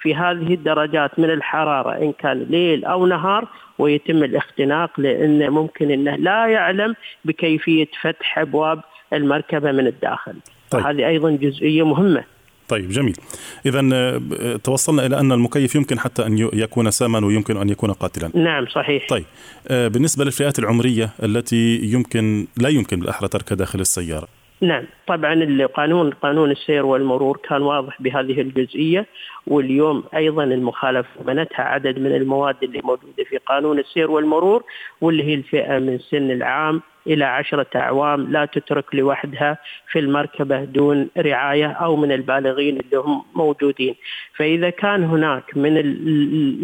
في 0.00 0.14
هذه 0.14 0.54
الدرجات 0.54 1.18
من 1.18 1.30
الحرارة 1.30 2.02
إن 2.02 2.12
كان 2.12 2.46
ليل 2.50 2.84
أو 2.84 3.06
نهار 3.06 3.48
ويتم 3.78 4.24
الاختناق 4.24 5.00
لأنه 5.00 5.48
ممكن 5.48 5.90
إنه 5.90 6.16
لا 6.16 6.46
يعلم 6.46 6.94
بكيفية 7.24 7.88
فتح 8.00 8.38
أبواب 8.38 8.80
المركبة 9.12 9.72
من 9.72 9.86
الداخل. 9.86 10.34
طيب. 10.70 10.86
هذه 10.86 11.06
أيضا 11.06 11.30
جزئية 11.30 11.86
مهمة. 11.86 12.24
طيب 12.68 12.88
جميل. 12.88 13.16
اذا 13.66 13.88
آه، 13.92 14.56
توصلنا 14.56 15.06
إلى 15.06 15.20
أن 15.20 15.32
المكيف 15.32 15.74
يمكن 15.74 15.98
حتى 15.98 16.26
أن 16.26 16.38
يكون 16.38 16.90
ساما 16.90 17.26
ويمكن 17.26 17.56
أن 17.56 17.68
يكون 17.68 17.92
قاتلا. 17.92 18.30
نعم 18.34 18.66
صحيح. 18.66 19.08
طيب 19.08 19.24
آه، 19.68 19.88
بالنسبة 19.88 20.24
للفئات 20.24 20.58
العمرية 20.58 21.10
التي 21.22 21.80
يمكن 21.82 22.46
لا 22.56 22.68
يمكن 22.68 23.00
بالاحرى 23.00 23.28
تركها 23.28 23.54
داخل 23.54 23.80
السيارة. 23.80 24.28
نعم 24.62 24.84
طبعا 25.06 25.32
القانون 25.32 26.10
قانون 26.10 26.50
السير 26.50 26.86
والمرور 26.86 27.40
كان 27.48 27.62
واضح 27.62 28.02
بهذه 28.02 28.40
الجزئية 28.40 29.06
واليوم 29.46 30.04
أيضا 30.16 30.44
المخالفه 30.44 31.10
منتها 31.26 31.62
عدد 31.62 31.98
من 31.98 32.16
المواد 32.16 32.56
اللي 32.62 32.80
موجودة 32.84 33.24
في 33.30 33.36
قانون 33.36 33.78
السير 33.78 34.10
والمرور 34.10 34.64
واللي 35.00 35.24
هي 35.24 35.34
الفئة 35.34 35.78
من 35.78 35.98
سن 35.98 36.30
العام 36.30 36.82
إلى 37.06 37.24
عشرة 37.24 37.66
أعوام 37.76 38.32
لا 38.32 38.44
تترك 38.44 38.94
لوحدها 38.94 39.58
في 39.90 39.98
المركبة 39.98 40.64
دون 40.64 41.08
رعاية 41.18 41.66
أو 41.66 41.96
من 41.96 42.12
البالغين 42.12 42.80
اللي 42.80 42.96
هم 42.96 43.24
موجودين. 43.34 43.94
فإذا 44.36 44.70
كان 44.70 45.04
هناك 45.04 45.56
من 45.56 45.76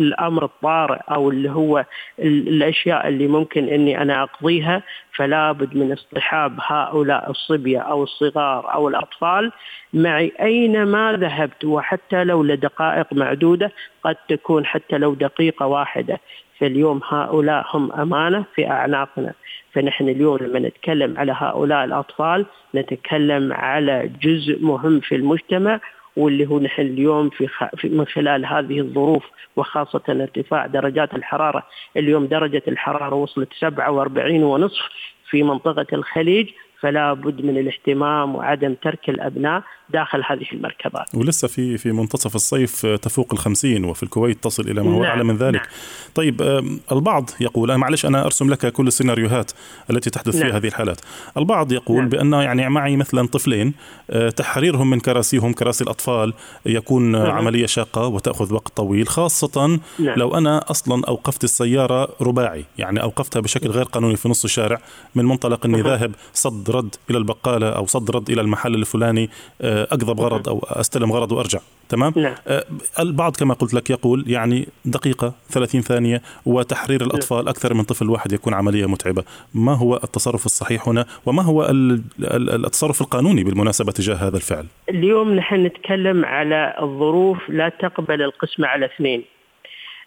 الأمر 0.00 0.44
الطارئ 0.44 1.00
أو 1.10 1.30
اللي 1.30 1.50
هو 1.50 1.84
الأشياء 2.18 3.08
اللي 3.08 3.26
ممكن 3.26 3.68
أني 3.68 4.02
أنا 4.02 4.22
أقضيها 4.22 4.82
فلا 5.14 5.52
بد 5.52 5.76
من 5.76 5.92
اصطحاب 5.92 6.58
هؤلاء 6.66 7.30
الصبية 7.30 7.78
أو 7.78 8.02
الصغار 8.02 8.74
أو 8.74 8.88
الأطفال. 8.88 9.52
معي 9.94 10.32
أينما 10.40 11.12
ذهبت 11.12 11.64
وحتى 11.64 12.24
لو 12.24 12.42
لدقائق 12.42 13.12
معدودة 13.12 13.72
قد 14.04 14.16
تكون 14.28 14.66
حتى 14.66 14.98
لو 14.98 15.14
دقيقة 15.14 15.66
واحدة. 15.66 16.20
فاليوم 16.58 17.00
هؤلاء 17.08 17.66
هم 17.74 17.92
أمانة 17.92 18.44
في 18.54 18.70
أعناقنا. 18.70 19.32
فنحن 19.72 20.08
اليوم 20.08 20.36
لما 20.36 20.58
نتكلم 20.58 21.18
على 21.18 21.32
هؤلاء 21.36 21.84
الأطفال 21.84 22.46
نتكلم 22.74 23.52
على 23.52 24.10
جزء 24.22 24.58
مهم 24.62 25.00
في 25.00 25.14
المجتمع 25.14 25.80
واللي 26.16 26.46
هو 26.46 26.60
نحن 26.60 26.82
اليوم 26.82 27.30
في, 27.30 27.48
في 27.76 27.88
من 27.88 28.06
خلال 28.06 28.46
هذه 28.46 28.80
الظروف 28.80 29.24
وخاصة 29.56 30.02
ارتفاع 30.08 30.66
درجات 30.66 31.14
الحرارة. 31.14 31.62
اليوم 31.96 32.26
درجة 32.26 32.62
الحرارة 32.68 33.14
وصلت 33.14 33.48
47 33.60 34.42
ونصف 34.42 34.82
في 35.30 35.42
منطقة 35.42 35.86
الخليج 35.92 36.48
فلا 36.80 37.12
بد 37.12 37.44
من 37.44 37.58
الاهتمام 37.58 38.34
وعدم 38.34 38.74
ترك 38.74 39.08
الأبناء. 39.08 39.62
داخل 39.90 40.22
هذه 40.26 40.46
المركبات. 40.52 41.14
ولسه 41.14 41.48
في 41.48 41.78
في 41.78 41.92
منتصف 41.92 42.34
الصيف 42.34 42.86
تفوق 42.86 43.28
الخمسين 43.32 43.84
وفي 43.84 44.02
الكويت 44.02 44.44
تصل 44.44 44.62
إلى 44.62 44.82
ما 44.82 44.90
هو 44.90 45.02
نعم 45.02 45.10
أعلى 45.10 45.24
من 45.24 45.36
ذلك. 45.36 45.56
نعم 45.56 45.66
طيب 46.14 46.42
البعض 46.92 47.30
يقول 47.40 47.70
أنا 47.70 47.78
معلش 47.78 48.06
أنا 48.06 48.24
أرسم 48.24 48.50
لك 48.50 48.72
كل 48.72 48.86
السيناريوهات 48.86 49.52
التي 49.90 50.10
تحدث 50.10 50.36
نعم. 50.36 50.50
في 50.50 50.56
هذه 50.56 50.66
الحالات. 50.66 51.00
البعض 51.36 51.72
يقول 51.72 51.98
نعم. 51.98 52.08
بأن 52.08 52.32
يعني 52.32 52.68
معي 52.68 52.96
مثلا 52.96 53.26
طفلين 53.26 53.74
آه، 54.10 54.30
تحريرهم 54.30 54.90
من 54.90 55.00
كراسيهم 55.00 55.52
كراسي 55.52 55.84
الأطفال 55.84 56.34
يكون 56.66 57.12
نعم. 57.12 57.30
عملية 57.30 57.66
شاقة 57.66 58.06
وتأخذ 58.06 58.54
وقت 58.54 58.76
طويل 58.76 59.08
خاصة 59.08 59.80
نعم. 59.98 60.18
لو 60.18 60.34
أنا 60.34 60.70
أصلا 60.70 61.02
أوقفت 61.08 61.44
السيارة 61.44 62.08
رباعي 62.20 62.64
يعني 62.78 63.02
أوقفتها 63.02 63.40
بشكل 63.40 63.70
غير 63.70 63.84
قانوني 63.84 64.16
في 64.16 64.28
نص 64.28 64.44
الشارع 64.44 64.80
من 65.14 65.24
منطلق 65.24 65.66
إني 65.66 65.82
ذاهب 65.82 66.14
صد 66.34 66.70
رد 66.70 66.94
إلى 67.10 67.18
البقالة 67.18 67.68
أو 67.68 67.86
صد 67.86 68.10
رد 68.10 68.30
إلى 68.30 68.40
المحل 68.40 68.74
الفلاني 68.74 69.30
آه، 69.60 69.77
أقضب 69.82 70.20
غرض 70.20 70.48
أو 70.48 70.58
أستلم 70.58 71.12
غرض 71.12 71.32
وأرجع 71.32 71.58
تمام؟ 71.88 72.12
نعم. 72.16 72.34
آه، 72.48 72.64
البعض 72.98 73.36
كما 73.36 73.54
قلت 73.54 73.74
لك 73.74 73.90
يقول 73.90 74.24
يعني 74.26 74.68
دقيقة 74.84 75.34
30 75.50 75.80
ثانية 75.80 76.22
وتحرير 76.46 77.00
نعم. 77.00 77.10
الأطفال 77.10 77.48
أكثر 77.48 77.74
من 77.74 77.82
طفل 77.82 78.10
واحد 78.10 78.32
يكون 78.32 78.54
عملية 78.54 78.86
متعبة. 78.86 79.24
ما 79.54 79.74
هو 79.74 79.96
التصرف 79.96 80.46
الصحيح 80.46 80.88
هنا؟ 80.88 81.06
وما 81.26 81.42
هو 81.42 81.66
التصرف 82.20 83.00
القانوني 83.00 83.44
بالمناسبة 83.44 83.92
تجاه 83.92 84.14
هذا 84.14 84.36
الفعل؟ 84.36 84.66
اليوم 84.88 85.34
نحن 85.34 85.66
نتكلم 85.66 86.24
على 86.24 86.74
الظروف 86.82 87.38
لا 87.48 87.68
تقبل 87.68 88.22
القسمه 88.22 88.68
على 88.68 88.86
اثنين. 88.86 89.24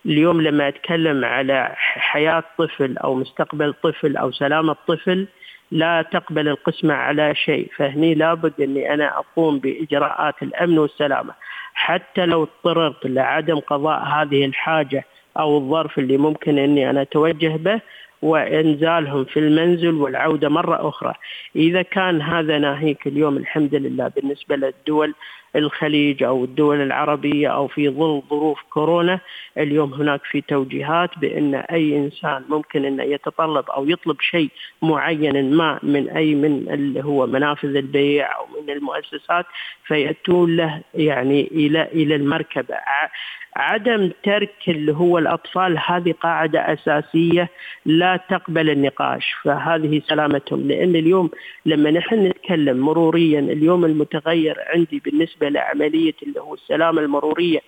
اليوم 0.06 0.42
لما 0.42 0.68
أتكلم 0.68 1.26
على 1.26 1.72
حياة 1.78 2.44
طفل 2.58 2.98
أو 2.98 3.16
مستقبل 3.16 3.74
طفل 3.84 4.18
أو 4.18 4.32
سلامه 4.32 4.76
طفل 4.88 5.28
لا 5.72 6.02
تقبل 6.02 6.48
القسمة 6.48 6.94
على 6.94 7.36
شيء 7.36 7.68
فهني 7.78 8.14
لابد 8.14 8.62
أني 8.62 8.94
أنا 8.94 9.18
أقوم 9.18 9.60
بإجراءات 9.60 10.44
الأمن 10.44 10.78
والسلامة. 10.78 11.34
حتى 11.74 12.26
لو 12.26 12.44
اضطررت 12.44 13.06
لعدم 13.06 13.60
قضاء 13.60 14.04
هذه 14.04 14.46
الحاجة 14.46 15.06
أو 15.40 15.58
الظرف 15.58 16.00
اللي 16.00 16.18
ممكن 16.18 16.58
أني 16.58 16.90
أنا 16.90 17.02
أتوجه 17.02 17.56
به 17.58 17.82
وإنزالهم 18.22 19.26
في 19.26 19.40
المنزل 19.40 19.94
والعودة 19.94 20.50
مرة 20.50 20.90
أخرى. 20.90 21.14
إذا 21.56 21.82
كان 21.82 22.22
هذا 22.22 22.58
ناهيك 22.58 23.08
اليوم 23.08 23.38
الحمد 23.38 23.76
لله. 23.76 24.08
بالنسبة 24.08 24.56
للدول 24.56 25.14
الخليج 25.56 26.24
أو 26.24 26.44
الدول 26.44 26.82
العربية 26.82 27.48
أو 27.48 27.68
في 27.68 27.90
ظل 27.90 28.22
ظروف 28.30 28.62
كورونا 28.70 29.20
اليوم 29.58 29.94
هناك 29.94 30.22
في 30.24 30.42
توجيهات 30.42 31.10
بأن 31.18 31.56
أي 31.56 31.98
إنسان 31.98 32.44
ممكن 32.50 32.86
انه 32.86 33.04
يتطلب 33.04 33.70
أو 33.70 33.90
يطلب 33.90 34.22
شيء 34.22 34.50
معين 34.82 35.56
ما 35.56 35.80
من 35.84 36.10
أي 36.10 36.36
من 36.36 36.70
اللي 36.70 37.04
هو 37.04 37.28
منافذ 37.28 37.76
البيع 37.76 38.38
أو 38.38 38.46
من 38.62 38.70
المؤسسات 38.70 39.46
فيأتون 39.84 40.56
له 40.56 40.82
يعني 40.94 41.48
إلى 41.52 41.84
إلى 41.84 42.16
المركبة. 42.16 42.76
عدم 43.56 44.12
ترك 44.24 44.56
اللي 44.68 44.94
هو 44.94 45.18
الأطفال 45.18 45.78
هذه 45.86 46.12
قاعدة 46.12 46.60
أساسية 46.74 47.50
لا 47.86 48.20
تقبل 48.30 48.70
النقاش. 48.70 49.34
فهذه 49.44 50.02
سلامتهم 50.08 50.68
لأن 50.68 50.96
اليوم 50.96 51.30
لما 51.66 51.92
نحن 51.92 52.26
نتكلم 52.26 52.78
مروريا 52.78 53.40
اليوم 53.40 53.86
المتغير 53.86 54.56
عندي 54.68 55.02
بالنسبة 55.06 55.50
لعملية 55.50 56.14
اللي 56.24 56.40
هو 56.42 56.54
السلامة 56.54 57.02
المرورية 57.02 57.60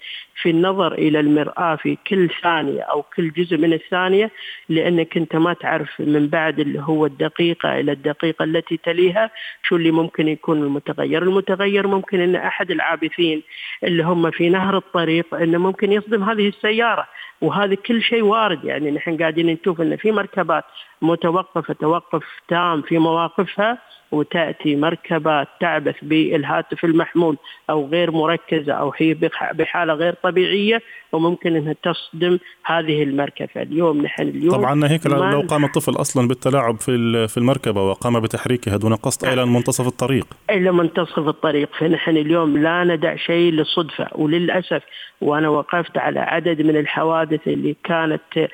في 0.42 0.50
النظر 0.50 0.94
إلى 0.94 1.20
المرآة 1.20 1.76
في 1.76 1.98
كل 2.08 2.30
ثانية 2.44 2.82
أو 2.82 3.02
كل 3.16 3.32
جزء 3.32 3.58
من 3.58 3.74
الثانية 3.74 4.32
لأنك 4.70 5.18
أنت 5.18 5.36
ما 5.36 5.54
تعرف 5.54 5.90
من 6.00 6.28
بعد 6.28 6.60
اللي 6.60 6.80
هو 6.82 7.06
الدقيقة 7.06 7.80
إلى 7.80 7.92
الدقيقة 7.92 8.44
التي 8.44 8.78
تليها 8.78 9.32
شو 9.64 9.76
اللي 9.76 9.92
ممكن 9.92 10.28
يكون 10.28 10.64
المتغير، 10.64 11.24
المتغير 11.24 11.88
ممكن 11.88 12.20
إن 12.20 12.36
أحد 12.36 12.72
العابثين 12.72 13.44
اللي 13.84 14.04
هم 14.04 14.32
في 14.32 14.50
نهر 14.50 14.78
الطريق 14.78 15.34
إنه 15.36 15.58
ممكن 15.74 15.92
يصدم 15.92 16.24
هذه 16.24 16.48
السيارة 16.48 17.08
وهذا 17.42 17.76
كل 17.76 18.02
شيء 18.02 18.24
وارد. 18.24 18.66
يعني 18.66 18.92
نحن 18.92 19.18
قاعدين 19.18 19.48
نشوف 19.48 19.82
إن 19.82 19.96
في 19.96 20.12
مركب 20.12 20.44
المركبات 20.44 20.64
متوقفة 21.02 21.74
توقف 21.74 22.24
تام 22.48 22.82
في 22.82 22.98
مواقفها 22.98 23.78
وتأتي 24.14 24.76
مركبة 24.76 25.48
تعبث 25.60 25.96
بالهاتف 26.02 26.86
المحمول 26.86 27.38
أو 27.70 27.88
غير 27.88 28.12
مركزة 28.12 28.74
أو 28.74 28.94
هي 28.98 29.14
بحالة 29.54 29.94
غير 29.94 30.14
طبيعية 30.14 30.82
وممكن 31.12 31.56
أنها 31.56 31.76
تصدم 31.84 32.40
هذه 32.66 33.04
المركبة. 33.04 33.62
اليوم 33.62 34.02
نحن 34.02 34.22
اليوم 34.22 34.56
طبعا 34.56 34.76
ناهيك 34.76 35.06
لو 35.06 35.42
قام 35.42 35.66
الطفل 35.66 35.92
أصلا 35.92 36.28
بالتلاعب 36.28 36.80
في 36.80 37.28
في 37.28 37.38
المركبة 37.38 37.82
وقام 37.84 38.20
بتحريكها 38.20 38.78
دون 38.78 38.96
قصد 38.96 39.28
إلى 39.28 39.46
منتصف 39.46 39.88
الطريق. 39.88 40.28
إلى 40.50 40.72
منتصف 40.72 41.28
الطريق. 41.28 41.70
فنحن 41.80 42.18
اليوم 42.18 42.58
لا 42.58 42.84
ندع 42.84 43.16
شيء 43.16 43.52
للصدفة. 43.52 44.08
وللأسف 44.16 44.84
وأنا 45.22 45.50
وقفت 45.50 45.98
على 45.98 46.20
عدد 46.20 46.62
من 46.62 46.76
الحوادث 46.78 47.48
اللي 47.48 47.76
كانت 47.84 48.50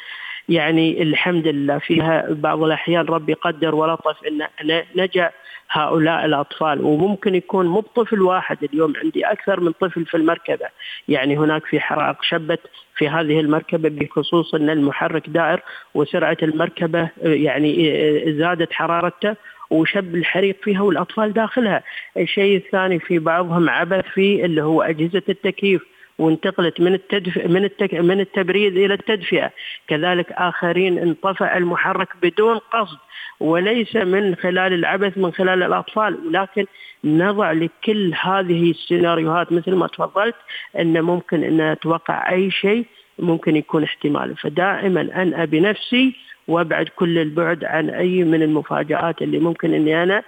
يعني 0.50 1.04
الحمد 1.04 1.48
لله 1.48 1.78
فيها 1.78 2.26
بعض 2.30 2.64
الأحيان 2.64 3.06
ربي 3.06 3.34
قدر 3.34 3.76
ولطف 3.76 4.18
أن 4.28 4.82
نجا 4.96 5.32
هؤلاء 5.72 6.26
الأطفال. 6.26 6.82
وممكن 6.82 7.36
يكون 7.36 7.68
مو 7.68 7.80
بطفل 7.80 8.22
واحد 8.22 8.58
اليوم 8.64 8.94
عندي 9.04 9.26
أكثر 9.26 9.60
من 9.60 9.72
طفل 9.72 10.06
في 10.06 10.18
المركبة. 10.18 10.66
يعني 11.08 11.38
هناك 11.38 11.66
في 11.66 11.80
حرائق 11.80 12.24
شبت 12.24 12.60
في 12.96 13.10
هذه 13.10 13.40
المركبة 13.40 13.90
بخصوص 13.90 14.56
أن 14.56 14.70
المحرك 14.70 15.30
دائر 15.30 15.62
وسرعة 15.94 16.38
المركبة 16.44 17.10
يعني 17.24 17.94
زادت 18.38 18.74
حرارته 18.74 19.36
وشب 19.70 20.16
الحريق 20.16 20.56
فيها 20.64 20.82
والأطفال 20.82 21.34
داخلها، 21.34 21.84
الشيء 22.18 22.58
الثاني 22.58 23.00
في 23.00 23.20
بعضهم 23.20 23.70
عبث 23.70 24.06
في 24.06 24.46
اللي 24.46 24.64
هو 24.64 24.82
أجهزة 24.82 25.24
التكييف. 25.30 25.82
وانتقلت 26.20 26.82
من 26.82 26.94
التدف... 26.94 27.38
من 27.38 27.64
التك... 27.64 27.94
من 27.94 28.20
التبريد 28.20 28.78
إلى 28.78 28.94
التدفئة، 28.94 29.52
كذلك 29.88 30.32
آخرين 30.32 30.98
انطفأ 30.98 31.58
المحرك 31.58 32.08
بدون 32.22 32.58
قصد 32.58 32.98
وليس 33.40 33.96
من 33.96 34.36
خلال 34.36 34.74
العبث 34.74 35.18
من 35.18 35.32
خلال 35.32 35.64
الأطفال. 35.64 36.18
ولكن 36.28 36.66
نضع 37.04 37.52
لكل 37.52 38.14
هذه 38.22 38.72
السيناريوهات 38.72 39.52
مثل 39.52 39.76
ما 39.76 39.88
تفضلت 39.88 40.36
إن 40.80 41.02
ممكن 41.02 41.44
إن 41.44 41.62
أتوقع 41.62 42.32
أي 42.32 42.52
شيء 42.52 42.86
ممكن 43.20 43.56
يكون 43.56 43.84
احتمال 43.84 44.36
فدائما 44.38 45.02
انأى 45.02 45.46
بنفسي 45.46 46.16
وأبعد 46.48 46.90
كل 46.96 47.18
البعد 47.18 47.64
عن 47.64 47.90
أي 47.90 48.24
من 48.24 48.44
المفاجآت 48.44 49.22
اللي 49.22 49.40
ممكن 49.40 49.74
إني 49.74 50.04
أنا 50.04 50.24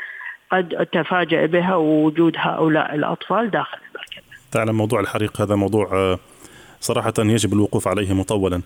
قد 0.51 0.73
أتفاجأ 0.73 1.45
بها 1.45 1.75
ووجود 1.75 2.33
هؤلاء 2.37 2.95
الأطفال 2.95 3.51
داخل. 3.51 3.77
تعلم 4.51 4.77
موضوع 4.77 4.99
الحريق 4.99 5.41
هذا 5.41 5.55
موضوع 5.55 5.89
آه، 5.93 6.19
صراحة 6.79 7.13
يجب 7.19 7.53
الوقوف 7.53 7.87
عليه 7.87 8.13
مطولا. 8.13 8.61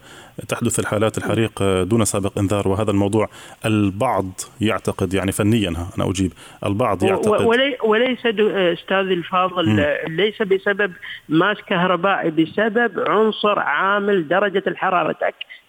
تحدث 0.48 0.80
الحالات 0.80 1.18
الحريق 1.18 1.84
دون 1.84 2.06
سابق 2.06 2.40
إنذار 2.40 2.68
وهذا 2.68 2.92
الموضوع 2.92 3.30
البعض 3.66 4.32
يعتقد 4.62 5.14
يعني 5.14 5.32
فنيا 5.32 5.70
أنا 5.70 6.10
أجيب 6.10 6.32
البعض 6.66 7.04
يعتقد. 7.04 7.46
ولي 7.46 7.78
وليس 7.84 8.20
أستاذ 8.26 8.98
الفاضل 8.98 9.70
م. 9.70 9.86
ليس 10.08 10.42
بسبب 10.42 10.94
ماس 11.30 11.58
كهربائي 11.68 12.32
بسبب 12.32 13.00
عنصر 13.10 13.60
عامل 13.60 14.28
درجة 14.28 14.64
الحرارة. 14.68 15.16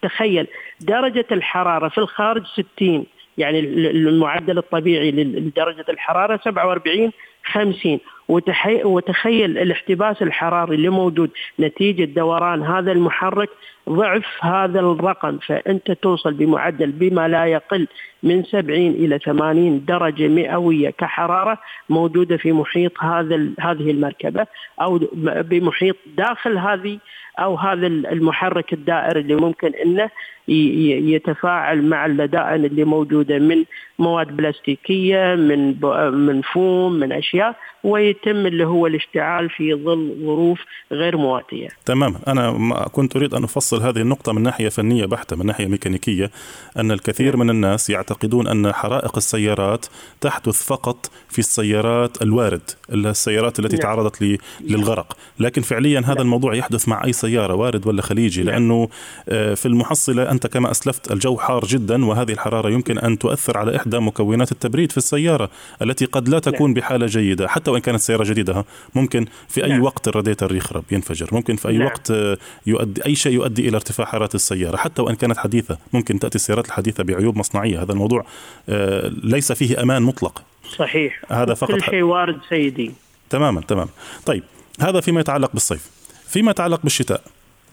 تخيل 0.01 0.47
درجة 0.81 1.25
الحرارة 1.31 1.89
في 1.89 1.97
الخارج 1.97 2.43
60 2.75 3.05
يعني 3.37 3.59
المعدل 3.59 4.57
الطبيعي 4.57 5.11
لدرجة 5.11 5.85
الحرارة 5.89 6.39
47 6.43 7.11
50 7.45 7.99
وتخيل 8.29 9.57
الاحتباس 9.57 10.21
الحراري 10.21 10.75
اللي 10.75 10.89
موجود 10.89 11.31
نتيجة 11.59 12.03
دوران 12.03 12.63
هذا 12.63 12.91
المحرك 12.91 13.49
ضعف 13.89 14.25
هذا 14.41 14.79
الرقم 14.79 15.37
فأنت 15.37 15.91
توصل 15.91 16.33
بمعدل 16.33 16.91
بما 16.91 17.27
لا 17.27 17.45
يقل 17.45 17.87
من 18.23 18.43
70 18.43 18.77
إلى 18.77 19.19
80 19.19 19.85
درجة 19.85 20.27
مئوية 20.27 20.89
كحرارة 20.89 21.57
موجودة 21.89 22.37
في 22.37 22.51
محيط 22.51 23.03
هذا 23.03 23.49
هذه 23.59 23.91
المركبة 23.91 24.45
أو 24.81 24.99
بمحيط 25.13 25.95
داخل 26.17 26.57
هذه 26.57 26.99
أو 27.39 27.55
هذا 27.55 27.87
المحرك 27.87 28.73
الدائري 28.73 29.19
اللي 29.19 29.35
ممكن 29.35 29.71
إنه 29.85 30.09
يتفاعل 30.47 31.81
مع 31.81 32.05
اللدائن 32.05 32.65
اللي 32.65 32.83
موجودة 32.83 33.39
من 33.39 33.63
مواد 33.99 34.27
بلاستيكية 34.27 35.35
من 35.35 35.75
من 36.13 36.41
فوم 36.41 36.93
من 36.93 37.11
أشياء 37.11 37.55
ويتم 37.83 38.45
اللي 38.45 38.65
هو 38.65 38.87
الاشتعال 38.87 39.49
في 39.49 39.73
ظل 39.73 40.15
ظروف 40.25 40.59
غير 40.91 41.17
مواتية. 41.17 41.67
تمام 41.85 42.15
أنا 42.27 42.51
كنت 42.91 43.15
أريد 43.15 43.33
أن 43.33 43.43
أفصل 43.43 43.76
هذه 43.81 43.97
النقطة 43.97 44.33
من 44.33 44.43
ناحية 44.43 44.69
فنية 44.69 45.05
بحتة 45.05 45.35
من 45.35 45.45
ناحية 45.45 45.67
ميكانيكية 45.67 46.31
أن 46.77 46.91
الكثير 46.91 47.37
من 47.37 47.49
الناس 47.49 47.89
يعتقدون 47.89 48.47
أن 48.47 48.73
حرائق 48.73 49.17
السيارات 49.17 49.85
تحدث 50.21 50.63
فقط 50.63 51.11
في 51.29 51.39
السيارات 51.39 52.21
الوارد 52.21 52.61
السيارات 52.93 53.59
التي 53.59 53.75
نعم. 53.75 53.83
تعرضت 53.83 54.39
للغرق. 54.61 55.17
لكن 55.39 55.61
فعليا 55.61 55.99
هذا 55.99 56.13
نعم. 56.13 56.21
الموضوع 56.21 56.55
يحدث 56.55 56.87
مع 56.87 57.03
أي 57.05 57.13
سيارة 57.13 57.53
وارد 57.53 57.87
ولا 57.87 58.01
خليجي 58.01 58.43
نعم. 58.43 58.53
لأنه 58.53 58.89
آه، 59.29 59.53
في 59.53 59.65
المحصلة 59.65 60.31
أنت 60.31 60.47
كما 60.47 60.71
أسلفت 60.71 61.11
الجو 61.11 61.37
حار 61.37 61.65
جدا 61.65 62.05
وهذه 62.05 62.31
الحرارة 62.31 62.69
يمكن 62.69 62.97
أن 62.97 63.19
تؤثر 63.19 63.57
على 63.57 63.75
إحدى 63.75 63.99
مكونات 63.99 64.51
التبريد 64.51 64.91
في 64.91 64.97
السيارة 64.97 65.49
التي 65.81 66.05
قد 66.05 66.29
لا 66.29 66.39
تكون 66.39 66.73
بحالة 66.73 67.05
جيدة 67.05 67.47
حتى 67.47 67.71
وإن 67.71 67.81
كانت 67.81 67.99
سيارة 67.99 68.23
جديدة 68.23 68.65
ممكن 68.95 69.25
في 69.47 69.65
أي 69.65 69.79
وقت 69.79 70.07
الراديتر 70.07 70.55
يخرب 70.55 70.83
ينفجر. 70.91 71.29
ممكن 71.31 71.55
في 71.55 71.67
أي 71.67 71.83
وقت 71.83 72.11
آه، 72.11 72.37
يؤدي 72.65 73.05
أي 73.05 73.15
شيء 73.15 73.33
يؤدي 73.33 73.66
إلى 73.67 73.75
ارتفاع 73.75 74.07
حرارة 74.07 74.29
السيارة. 74.35 74.77
حتى 74.77 75.01
وإن 75.01 75.15
كانت 75.15 75.37
حديثة 75.37 75.77
ممكن 75.93 76.19
تأتي 76.19 76.35
السيارات 76.35 76.65
الحديثة 76.65 77.03
بعيوب 77.03 77.37
مصنعية. 77.37 77.83
هذا 77.83 77.91
الموضوع 77.91 78.25
آه، 78.69 79.11
ليس 79.23 79.51
فيه 79.51 79.81
أمان 79.81 80.01
مطلق. 80.01 80.43
صحيح. 80.69 81.21
هذا 81.31 81.53
فقط 81.53 81.71
كل 81.71 81.81
شيء 81.81 82.03
وارد 82.03 82.39
سيدي. 82.49 82.91
تماما 83.29 83.61
تمام 83.61 83.87
طيب 84.25 84.43
هذا 84.81 85.01
فيما 85.01 85.19
يتعلق 85.19 85.53
بالصيف. 85.53 85.89
فيما 86.27 86.51
يتعلق 86.51 86.83
بالشتاء. 86.83 87.21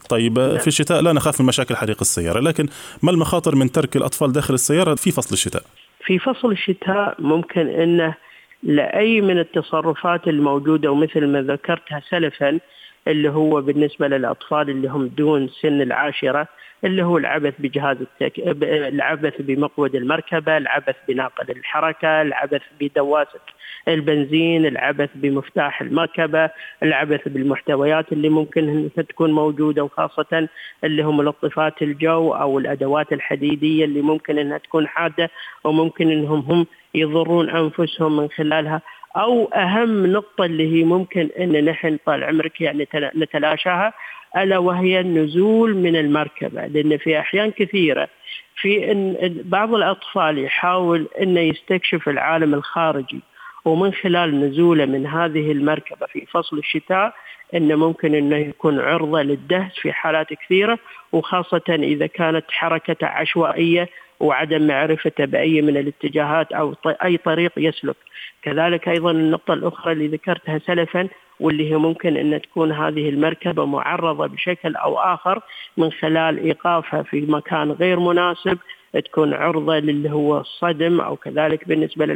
طيب 0.09 0.39
نعم. 0.39 0.59
في 0.59 0.67
الشتاء 0.67 1.01
لا 1.01 1.13
نخاف 1.13 1.41
من 1.41 1.47
مشاكل 1.47 1.77
حريق 1.77 1.97
السيارة 2.01 2.41
لكن 2.41 2.69
ما 3.03 3.11
المخاطر 3.11 3.55
من 3.55 3.73
ترك 3.73 3.97
الأطفال 3.97 4.33
داخل 4.33 4.55
السيارة 4.55 4.95
في 4.95 5.11
فصل 5.11 5.33
الشتاء؟ 5.33 5.63
في 6.05 6.19
فصل 6.19 6.53
الشتاء 6.53 7.15
ممكن 7.19 7.69
أنه 7.69 8.15
لأي 8.63 9.21
من 9.21 9.39
التصرفات 9.39 10.29
الموجودة 10.29 10.91
ومثل 10.91 11.27
ما 11.27 11.43
ذكرتها 11.43 12.03
سلفا 12.11 12.61
اللي 13.09 13.31
هو 13.31 13.61
بالنسبة 13.61 14.09
للأطفال 14.09 14.71
اللي 14.71 14.89
هم 14.89 15.07
دون 15.07 15.49
سن 15.49 15.81
العاشرة 15.83 16.49
اللي 16.85 17.03
هو 17.03 17.19
العبث 17.19 17.55
بجهاز 17.59 17.97
التك... 18.01 18.39
العبث 18.63 19.35
بمقود 19.39 19.95
المركبة 19.95 20.57
العبث 20.57 20.97
بناقل 21.09 21.51
الحركة 21.51 22.23
العبث 22.23 22.63
بدواسة 22.81 23.41
البنزين 23.89 24.67
العبث 24.67 25.11
بمفتاح 25.15 25.81
المركبة 25.81 26.51
العبث 26.83 27.29
بالمحتويات 27.29 28.13
اللي 28.13 28.29
ممكن 28.29 28.89
تكون 29.09 29.33
موجودة 29.33 29.85
وخاصة 29.85 30.49
اللي 30.85 31.03
هم 31.03 31.17
ملطفات 31.17 31.83
الجو 31.83 32.33
أو 32.33 32.59
الأدوات 32.59 33.13
الحديدية 33.13 33.85
اللي 33.85 34.03
ممكن 34.03 34.39
أنها 34.39 34.59
تكون 34.59 34.87
حادة 34.89 35.31
وممكن 35.65 36.11
أنهم 36.11 36.41
هم 36.41 36.67
يضرون 36.95 37.51
أنفسهم 37.51 38.17
من 38.17 38.29
خلالها. 38.29 38.83
أو 39.17 39.45
أهم 39.45 40.07
نقطة 40.07 40.45
اللي 40.45 40.73
هي 40.73 40.85
ممكن 40.85 41.29
إن 41.39 41.65
نحن 41.65 41.99
طال 42.07 42.25
عمرك 42.25 42.61
يعني 42.61 42.89
نتلاشاها 42.95 43.93
ألا 44.37 44.59
وهي 44.59 45.01
النزول 45.01 45.77
من 45.77 45.97
المركبة 45.97 46.67
لأن 46.67 46.97
في 46.97 47.19
أحيان 47.19 47.51
كثيرة 47.51 48.09
في 48.57 48.93
ان 48.93 49.17
بعض 49.45 49.75
الأطفال 49.75 50.39
يحاول 50.39 51.09
إنه 51.21 51.41
يستكشف 51.41 52.09
العالم 52.09 52.55
الخارجي 52.55 53.21
ومن 53.65 53.93
خلال 53.93 54.41
نزوله 54.41 54.85
من 54.85 55.07
هذه 55.07 55.53
المركبة 55.53 56.07
في 56.07 56.27
فصل 56.27 56.59
الشتاء 56.59 57.15
انه 57.55 57.77
ممكن 57.77 58.15
إنه 58.15 58.37
يكون 58.37 58.81
عرضة 58.81 59.23
للدهس 59.23 59.73
في 59.83 59.93
حالات 59.93 60.27
كثيرة 60.33 60.79
وخاصة 61.13 61.63
إذا 61.69 62.07
كانت 62.07 62.45
حركته 62.49 63.07
عشوائية 63.07 63.89
وعدم 64.21 64.67
معرفته 64.67 65.25
بأي 65.25 65.63
من 65.63 65.77
الاتجاهات 65.77 66.53
أو 66.53 66.75
أي 66.87 67.17
طريق 67.17 67.53
يسلك. 67.57 67.97
كذلك 68.43 68.89
أيضا 68.89 69.11
النقطة 69.11 69.55
الأخرى 69.55 69.93
اللي 69.93 70.07
ذكرتها 70.07 70.59
سلفا 70.59 71.09
واللي 71.41 71.71
هي 71.71 71.77
ممكن 71.77 72.17
أن 72.17 72.43
تكون 72.43 72.73
هذه 72.73 73.09
المركبة 73.09 73.65
معرضة 73.65 74.27
بشكل 74.27 74.77
أو 74.77 74.99
آخر 74.99 75.41
من 75.77 75.93
خلال 75.93 76.39
إيقافها 76.39 77.03
في 77.03 77.21
مكان 77.21 77.71
غير 77.71 78.01
مناسب 78.01 78.59
تكون 79.01 79.35
عرضة 79.35 79.79
للي 79.79 80.11
هو 80.11 80.41
الصدم 80.41 81.01
أو 81.01 81.17
كذلك 81.17 81.69
بالنسبة 81.69 82.07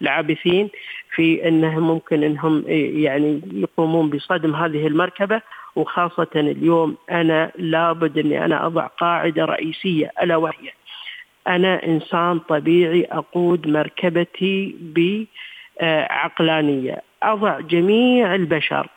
للعابثين 0.00 0.68
في 1.14 1.48
أنهم 1.48 1.82
ممكن 1.86 2.22
أنهم 2.22 2.64
يعني 2.68 3.40
يقومون 3.52 4.10
بصدم 4.10 4.54
هذه 4.54 4.86
المركبة 4.86 5.40
وخاصة 5.76 6.26
اليوم 6.36 6.96
أنا 7.10 7.52
لابد 7.58 8.18
أني 8.18 8.44
أنا 8.44 8.66
أضع 8.66 8.86
قاعدة 8.86 9.44
رئيسية 9.44 10.12
ألا 10.22 10.36
وهي 10.36 10.72
أنا 11.48 11.86
إنسان 11.86 12.38
طبيعي 12.38 13.04
أقود 13.10 13.68
مركبتي 13.68 14.76
بعقلانية. 15.80 17.02
أضع 17.22 17.60
جميع 17.60 18.34
البشر 18.34 18.88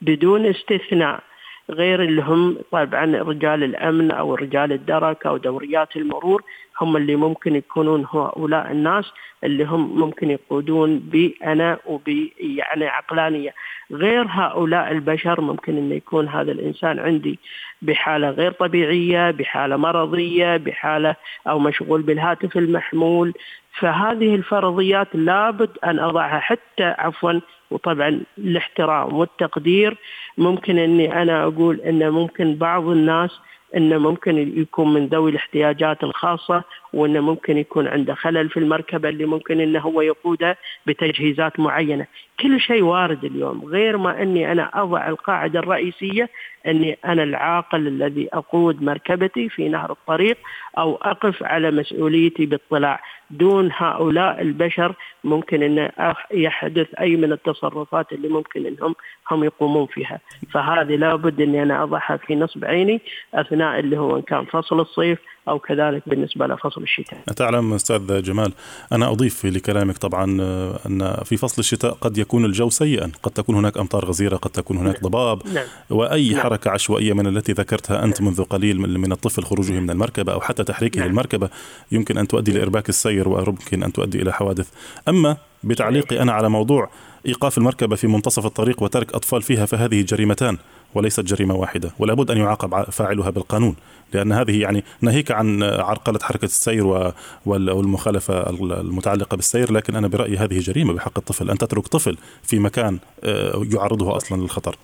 بدون 0.00 0.46
استثناء. 0.46 1.20
غير 1.70 2.02
اللي 2.02 2.22
هم 2.22 2.58
طبعا 2.72 3.04
رجال 3.22 3.64
الأمن 3.64 4.10
أو 4.10 4.34
رجال 4.34 4.72
الدرك 4.72 5.26
أو 5.26 5.36
دوريات 5.36 5.96
المرور 5.96 6.42
هم 6.80 6.96
اللي 6.96 7.16
ممكن 7.16 7.56
يكونون 7.56 8.06
هؤلاء 8.12 8.72
الناس 8.72 9.04
اللي 9.44 9.64
هم 9.64 10.00
ممكن 10.00 10.30
يقودون 10.30 10.98
بأنا 10.98 11.78
وب 11.86 12.08
يعني 12.40 12.86
عقلانية. 12.86 13.54
غير 13.92 14.26
هؤلاء 14.28 14.92
البشر 14.92 15.40
ممكن 15.40 15.76
أن 15.76 15.92
يكون 15.92 16.28
هذا 16.28 16.52
الإنسان 16.52 16.98
عندي 16.98 17.38
بحالة 17.82 18.30
غير 18.30 18.52
طبيعية 18.52 19.30
بحالة 19.30 19.76
مرضية 19.76 20.56
بحالة 20.56 21.16
أو 21.48 21.58
مشغول 21.58 22.02
بالهاتف 22.02 22.56
المحمول. 22.56 23.32
فهذه 23.78 24.34
الفرضيات 24.34 25.08
لابد 25.14 25.70
أن 25.84 25.98
أضعها 25.98 26.38
حتى 26.38 26.84
عفوا 26.84 27.40
وطبعا 27.74 28.20
الاحترام 28.38 29.14
والتقدير 29.14 29.96
ممكن 30.38 30.78
أني 30.78 31.22
أنا 31.22 31.42
أقول 31.42 31.80
أن 31.80 32.10
ممكن 32.10 32.54
بعض 32.56 32.88
الناس 32.88 33.30
انه 33.76 33.98
ممكن 33.98 34.60
يكون 34.60 34.94
من 34.94 35.06
ذوي 35.06 35.30
الاحتياجات 35.30 36.04
الخاصة 36.04 36.62
وأنه 36.94 37.20
ممكن 37.20 37.58
يكون 37.58 37.88
عنده 37.88 38.14
خلل 38.14 38.48
في 38.48 38.56
المركبة 38.56 39.08
اللي 39.08 39.24
ممكن 39.24 39.60
إنه 39.60 39.80
هو 39.80 40.00
يقودها 40.00 40.56
بتجهيزات 40.86 41.60
معينة، 41.60 42.06
كل 42.40 42.60
شيء 42.60 42.82
وارد 42.82 43.24
اليوم 43.24 43.64
غير 43.64 43.96
ما 43.96 44.22
إني 44.22 44.52
أنا 44.52 44.70
أضع 44.82 45.08
القاعدة 45.08 45.58
الرئيسية 45.58 46.28
إني 46.66 46.98
أنا 47.04 47.22
العاقل 47.22 47.86
الذي 47.86 48.28
أقود 48.32 48.82
مركبتي 48.82 49.48
في 49.48 49.68
نهر 49.68 49.90
الطريق 49.92 50.36
أو 50.78 50.94
أقف 50.94 51.42
على 51.42 51.70
مسؤوليتي 51.70 52.46
باطلاع. 52.46 53.00
دون 53.30 53.70
هؤلاء 53.76 54.42
البشر 54.42 54.94
ممكن 55.24 55.62
إن 55.62 55.90
يحدث 56.34 56.94
أي 57.00 57.16
من 57.16 57.32
التصرفات 57.32 58.12
اللي 58.12 58.28
ممكن 58.28 58.66
انهم 58.66 58.94
هم 59.30 59.44
يقومون 59.44 59.86
فيها. 59.86 60.20
فهذه 60.52 60.96
لابد 60.96 61.40
إني 61.40 61.62
أنا 61.62 61.82
أضعها 61.82 62.16
في 62.16 62.34
نصب 62.34 62.64
عيني 62.64 63.00
أثناء 63.34 63.78
اللي 63.78 63.98
هو 63.98 64.16
إن 64.16 64.22
كان 64.22 64.44
فصل 64.44 64.80
الصيف 64.80 65.18
أو 65.48 65.58
كذلك 65.58 66.02
بالنسبة 66.06 66.46
لفصل 66.46 66.82
الشتاء. 66.82 67.18
تعلم 67.36 67.72
أستاذ 67.72 68.22
جمال 68.22 68.52
أنا 68.92 69.10
أضيف 69.10 69.46
لكلامك 69.46 69.98
طبعا 69.98 70.38
آه، 70.40 70.78
أن 70.86 71.16
في 71.24 71.36
فصل 71.36 71.56
الشتاء 71.58 71.92
قد 71.92 72.18
يكون 72.18 72.44
الجو 72.44 72.70
سيئا، 72.70 73.12
قد 73.22 73.30
تكون 73.30 73.54
هناك 73.54 73.78
أمطار 73.78 74.04
غزيرة، 74.04 74.36
قد 74.36 74.50
تكون 74.50 74.76
هناك 74.76 74.94
نعم. 74.94 75.02
ضباب 75.02 75.42
نعم. 75.54 75.66
وأي 75.90 76.30
نعم. 76.30 76.42
حركة 76.42 76.70
عشوائية 76.70 77.12
من 77.12 77.26
التي 77.26 77.52
ذكرتها 77.52 78.04
أنت 78.04 78.22
منذ 78.22 78.42
قليل 78.42 78.80
من 78.80 79.12
الطفل 79.12 79.42
خروجه 79.42 79.72
من 79.72 79.90
المركبة 79.90 80.32
أو 80.32 80.40
حتى 80.40 80.64
تحريكه 80.64 81.00
نعم. 81.00 81.08
للمركبة 81.08 81.48
يمكن 81.92 82.18
أن 82.18 82.28
تؤدي 82.28 82.52
لإرباك 82.52 82.88
السير 82.88 83.28
ويمكن 83.28 83.82
أن 83.82 83.92
تؤدي 83.92 84.22
إلى 84.22 84.32
حوادث. 84.32 84.68
أما 85.08 85.36
بتعليقي 85.64 86.22
أنا 86.22 86.32
على 86.32 86.48
موضوع 86.48 86.90
إيقاف 87.26 87.58
المركبة 87.58 87.96
في 87.96 88.06
منتصف 88.06 88.46
الطريق 88.46 88.82
وترك 88.82 89.14
أطفال 89.14 89.42
فيها 89.42 89.66
فهذه 89.66 90.02
جريمتان 90.02 90.58
وليست 90.94 91.20
جريمة 91.20 91.54
واحدة 91.54 91.90
ولا 91.98 92.14
بد 92.14 92.30
أن 92.30 92.38
يعاقب 92.38 92.90
فاعلها 92.90 93.30
بالقانون 93.30 93.76
لأن 94.14 94.32
هذه 94.32 94.60
يعني 94.60 94.84
ناهيك 95.00 95.30
عن 95.30 95.62
عرقلة 95.62 96.18
حركة 96.22 96.44
السير 96.44 97.12
والمخالفة 97.46 98.50
المتعلقة 98.50 99.34
بالسير 99.34 99.72
لكن 99.72 99.96
أنا 99.96 100.08
برأيي 100.08 100.36
هذه 100.36 100.58
جريمة 100.58 100.92
بحق 100.92 101.18
الطفل 101.18 101.50
أن 101.50 101.58
تترك 101.58 101.86
طفل 101.86 102.16
في 102.42 102.58
مكان 102.58 102.98
آه، 103.24 103.66
يعرضه 103.72 104.16
أصلا 104.16 104.42
للخطر 104.42 104.76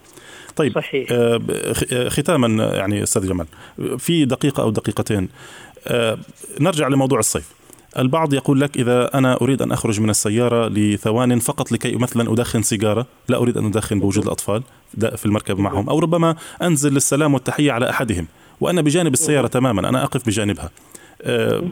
طيب 0.57 0.75
صحيح. 0.75 1.09
آه، 1.13 1.41
آه، 1.93 2.09
ختاما 2.09 2.65
يعني 2.65 3.03
أستاذ 3.03 3.29
جمال 3.29 3.47
في 3.99 4.25
دقيقة 4.25 4.63
أو 4.63 4.71
دقيقتين 4.71 5.29
نرجع 6.61 6.89
لموضوع 6.89 7.19
الصيف 7.19 7.60
البعض 7.99 8.35
يقول 8.35 8.61
لك 8.61 8.77
إذا 8.77 9.19
أنا 9.19 9.39
أريد 9.43 9.63
أن 9.63 9.73
أخرج 9.73 10.01
من 10.01 10.11
السيارة 10.11 10.69
لثوان 10.69 11.39
فقط 11.39 11.73
لكي 11.73 11.97
مثلا 11.97 12.33
أدخن 12.33 12.63
سيجارة 12.63 13.07
لا 13.29 13.37
أريد 13.37 13.57
أن 13.57 13.67
أدخن 13.67 14.01
بوجود 14.01 14.25
الأطفال 14.25 14.63
في 15.17 15.27
المركب 15.27 15.59
معهم 15.59 15.89
أو 15.89 15.99
ربما 15.99 16.37
أنزل 16.63 16.95
للسلام 16.95 17.35
والتحية 17.35 17.73
على 17.73 17.91
أحدهم 17.91 18.27
وأنا 18.61 18.81
بجانب 18.83 19.13
السيارة 19.13 19.47
تماما 19.47 19.89
أنا 19.89 20.05
أقف 20.05 20.27
بجانبها 20.27 20.71
أه، 21.23 21.63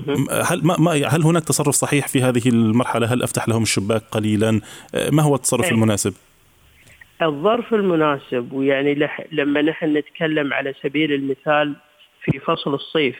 هل 0.44 0.60
ما 0.64 0.92
هل 0.92 1.22
هناك 1.22 1.44
تصرف 1.44 1.74
صحيح 1.74 2.08
في 2.08 2.22
هذه 2.22 2.48
المرحلة؟ 2.48 3.12
هل 3.12 3.22
أفتح 3.22 3.48
لهم 3.48 3.62
الشباك 3.62 4.02
قليلا؟ 4.10 4.60
أه، 4.94 5.10
ما 5.10 5.22
هو 5.22 5.34
التصرف 5.34 5.64
إيه. 5.64 5.70
المناسب؟ 5.70 6.14
الظرف 7.22 7.74
المناسب 7.74 8.52
ويعني 8.52 9.08
لما 9.32 9.62
نحن 9.62 9.96
نتكلم 9.96 10.52
على 10.52 10.74
سبيل 10.82 11.12
المثال 11.12 11.76
في 12.24 12.38
فصل 12.38 12.74
الصيف 12.74 13.16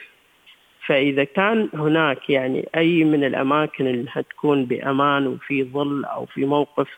فإذا 0.89 1.25
كان 1.25 1.69
هناك 1.75 2.31
يعني 2.31 2.69
أي 2.77 3.05
من 3.05 3.25
الأماكن 3.25 3.87
اللي 3.87 4.25
تكون 4.31 4.65
بأمان 4.65 5.27
وفي 5.27 5.65
ظل 5.65 6.05
أو 6.05 6.27
في 6.27 6.45
موقف 6.45 6.89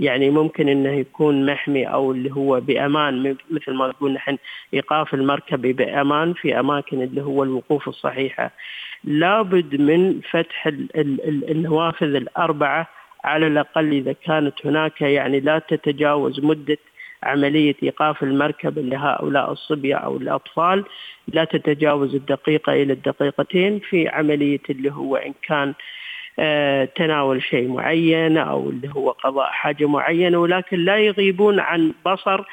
يعني 0.00 0.30
ممكن 0.30 0.68
أنه 0.68 0.90
يكون 0.90 1.46
محمي 1.46 1.86
أو 1.86 2.12
اللي 2.12 2.32
هو 2.32 2.60
بأمان 2.60 3.36
مثل 3.50 3.72
ما 3.72 3.86
نقول 3.86 4.12
نحن 4.12 4.38
إيقاف 4.74 5.14
المركب 5.14 5.60
بأمان 5.60 6.32
في 6.32 6.60
أماكن 6.60 7.02
اللي 7.02 7.22
هو 7.22 7.42
الوقوف 7.42 7.88
الصحيحة. 7.88 8.50
لابد 9.04 9.80
من 9.80 10.20
فتح 10.30 10.66
النوافذ 11.48 12.14
الأربعة 12.14 12.88
على 13.24 13.46
الأقل 13.46 13.92
إذا 13.92 14.12
كانت 14.12 14.66
هناك 14.66 15.00
يعني 15.00 15.40
لا 15.40 15.58
تتجاوز 15.58 16.44
مدة 16.44 16.78
عملية 17.24 17.74
إيقاف 17.82 18.22
المركب 18.22 18.78
لهؤلاء 18.78 19.52
الصبية 19.52 19.94
أو 19.94 20.16
الأطفال 20.16 20.84
لا 21.28 21.44
تتجاوز 21.44 22.14
الدقيقة 22.14 22.72
إلى 22.72 22.92
الدقيقتين 22.92 23.78
في 23.78 24.08
عملية 24.08 24.60
اللي 24.70 24.92
هو 24.92 25.16
إن 25.16 25.34
كان 25.42 25.74
تناول 26.96 27.42
شيء 27.42 27.68
معين 27.68 28.38
أو 28.38 28.70
اللي 28.70 28.90
هو 28.96 29.10
قضاء 29.10 29.46
حاجة 29.46 29.86
معينة 29.86 30.38
ولكن 30.38 30.78
لا 30.84 30.96
يغيبون 30.98 31.60
عن 31.60 31.92
بصر 32.06 32.44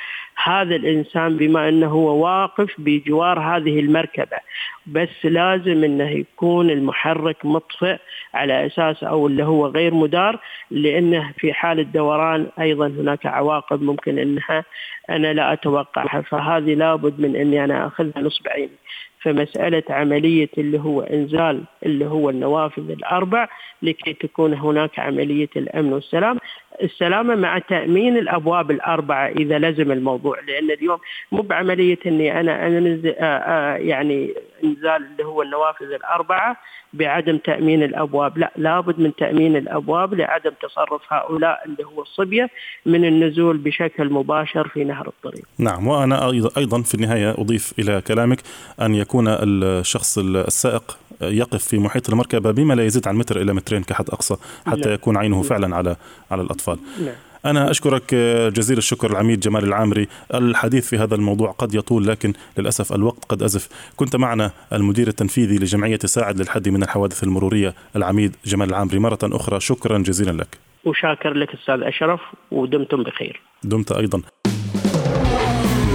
هذا 0.43 0.75
الإنسان 0.75 1.37
بما 1.37 1.69
أنه 1.69 1.87
هو 1.87 2.25
واقف 2.25 2.69
بجوار 2.77 3.39
هذه 3.39 3.79
المركبة. 3.79 4.37
بس 4.85 5.09
لازم 5.23 5.83
إنه 5.83 6.09
يكون 6.09 6.69
المحرك 6.69 7.45
مطفئ 7.45 7.97
على 8.33 8.65
أساس 8.65 9.03
أو 9.03 9.27
اللي 9.27 9.43
هو 9.43 9.67
غير 9.67 9.93
مدار 9.93 10.39
لأنه 10.71 11.31
في 11.37 11.53
حال 11.53 11.79
الدوران 11.79 12.47
أيضا 12.59 12.87
هناك 12.87 13.25
عواقب 13.25 13.81
ممكن 13.81 14.19
إنها 14.19 14.63
أنا 15.09 15.33
لا 15.33 15.53
أتوقعها. 15.53 16.21
فهذه 16.21 16.73
لابد 16.73 17.19
من 17.19 17.35
أني 17.35 17.63
أنا 17.63 17.87
أخذها 17.87 18.21
نصب 18.21 18.47
عيني. 18.47 18.77
فمسألة 19.21 19.83
عملية 19.89 20.49
اللي 20.57 20.79
هو 20.79 21.01
إنزال 21.01 21.63
اللي 21.85 22.05
هو 22.05 22.29
النوافذ 22.29 22.89
الأربع 22.91 23.47
لكي 23.81 24.13
تكون 24.13 24.53
هناك 24.53 24.99
عملية 24.99 25.49
الأمن 25.55 25.93
والسلام. 25.93 26.37
السلامة 26.83 27.35
مع 27.35 27.59
تأمين 27.59 28.17
الأبواب 28.17 28.71
الأربعة 28.71 29.27
إذا 29.27 29.59
لزم 29.59 29.91
الموضوع 29.91 30.39
لأن 30.39 30.71
اليوم 30.71 30.99
مو 31.31 31.41
بعملية 31.41 31.99
أني 32.05 32.39
أنا 32.39 32.67
أنزل 32.67 33.15
آه، 33.19 33.23
آه، 33.23 33.75
يعني 33.75 34.33
إنزال 34.63 35.05
اللي 35.11 35.25
هو 35.25 35.41
النوافذ 35.41 35.91
الأربعة 35.91 36.57
بعدم 36.93 37.37
تأمين 37.37 37.83
الأبواب 37.83 38.37
لا 38.37 38.51
لابد 38.55 38.99
من 38.99 39.15
تأمين 39.15 39.55
الأبواب 39.55 40.13
لعدم 40.13 40.51
تصرف 40.61 41.01
هؤلاء 41.09 41.61
اللي 41.65 41.83
هو 41.85 42.01
الصبية 42.01 42.49
من 42.85 43.05
النزول 43.05 43.57
بشكل 43.57 44.09
مباشر 44.09 44.67
في 44.67 44.83
نهر 44.83 45.07
الطريق 45.07 45.45
نعم 45.59 45.87
وأنا 45.87 46.29
أيضا 46.57 46.81
في 46.81 46.95
النهاية 46.95 47.31
أضيف 47.31 47.73
إلى 47.79 48.01
كلامك 48.01 48.37
أن 48.81 48.95
يكون 48.95 49.27
الشخص 49.27 50.17
السائق 50.17 50.97
يقف 51.21 51.63
في 51.63 51.79
محيط 51.79 52.09
المركبة 52.09 52.51
بما 52.51 52.73
لا 52.73 52.85
يزيد 52.85 53.07
عن 53.07 53.15
متر 53.15 53.41
إلى 53.41 53.53
مترين 53.53 53.83
كحد 53.83 54.09
أقصى 54.09 54.35
حتى 54.67 54.81
نعم. 54.81 54.93
يكون 54.93 55.17
عينه 55.17 55.41
فعلا 55.41 55.75
على 55.75 55.95
على 56.31 56.41
الأطفال 56.41 56.70
نعم. 56.99 57.15
أنا 57.45 57.71
أشكرك 57.71 58.15
جزيل 58.55 58.77
الشكر 58.77 59.11
العميد 59.11 59.39
جمال 59.39 59.63
العامري. 59.63 60.07
الحديث 60.33 60.87
في 60.87 60.97
هذا 60.97 61.15
الموضوع 61.15 61.51
قد 61.51 61.75
يطول 61.75 62.07
لكن 62.07 62.33
للأسف 62.57 62.93
الوقت 62.93 63.25
قد 63.25 63.43
أزف. 63.43 63.69
كنت 63.95 64.15
معنا 64.15 64.51
المدير 64.73 65.07
التنفيذي 65.07 65.57
لجمعية 65.57 65.99
ساعد 66.05 66.41
للحد 66.41 66.69
من 66.69 66.83
الحوادث 66.83 67.23
المرورية 67.23 67.73
العميد 67.95 68.35
جمال 68.45 68.69
العامري. 68.69 68.99
مرة 68.99 69.19
أخرى 69.23 69.59
شكرا 69.59 69.97
جزيلا 69.97 70.31
لك. 70.31 70.57
وشاكر 70.85 71.33
لك 71.33 71.49
أستاذ 71.53 71.81
أشرف 71.81 72.19
ودمتم 72.51 73.03
بخير. 73.03 73.41
دمت 73.63 73.91
أيضا. 73.91 74.21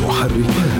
محركات. 0.02 0.75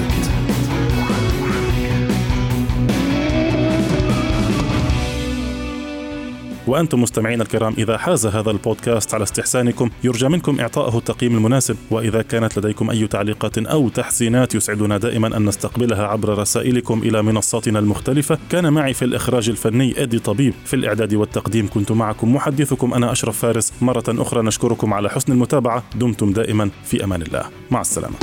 وأنتم 6.67 7.03
مستمعين 7.03 7.41
الكرام 7.41 7.75
إذا 7.79 7.99
حاز 7.99 8.27
هذا 8.27 8.51
البودكاست 8.51 9.15
على 9.15 9.23
استحسانكم 9.23 9.91
يرجى 10.05 10.29
منكم 10.29 10.61
إعطائه 10.61 10.99
التقييم 10.99 11.37
المناسب 11.37 11.77
وإذا 11.91 12.23
كانت 12.23 12.59
لديكم 12.59 12.91
أي 12.91 13.07
تعليقات 13.07 13.59
أو 13.59 13.89
تحسينات 13.89 14.55
يسعدنا 14.55 14.99
دائما 14.99 15.37
أن 15.37 15.45
نستقبلها 15.45 16.07
عبر 16.07 16.39
رسائلكم 16.39 17.03
إلى 17.03 17.23
منصاتنا 17.23 17.79
المختلفة. 17.79 18.39
كان 18.51 18.73
معي 18.73 18.95
في 18.95 19.05
الإخراج 19.05 19.49
الفني 19.49 20.03
إدي 20.03 20.19
طبيب. 20.19 20.55
في 20.65 20.77
الإعداد 20.77 21.15
والتقديم 21.15 21.69
كنت 21.69 21.93
معكم 21.93 22.35
محدثكم 22.35 22.95
أنا 22.95 23.13
أشرف 23.13 23.39
فارس. 23.39 23.73
مرة 23.81 24.05
أخرى 24.09 24.43
نشكركم 24.43 24.95
على 24.95 25.11
حسن 25.11 25.33
المتابعة. 25.33 25.85
دمتم 25.95 26.33
دائما 26.33 26.71
في 26.85 27.05
أمان 27.05 27.23
الله. 27.23 27.45
مع 27.71 27.81
السلامة. 27.81 28.17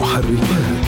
محركات. 0.00 0.87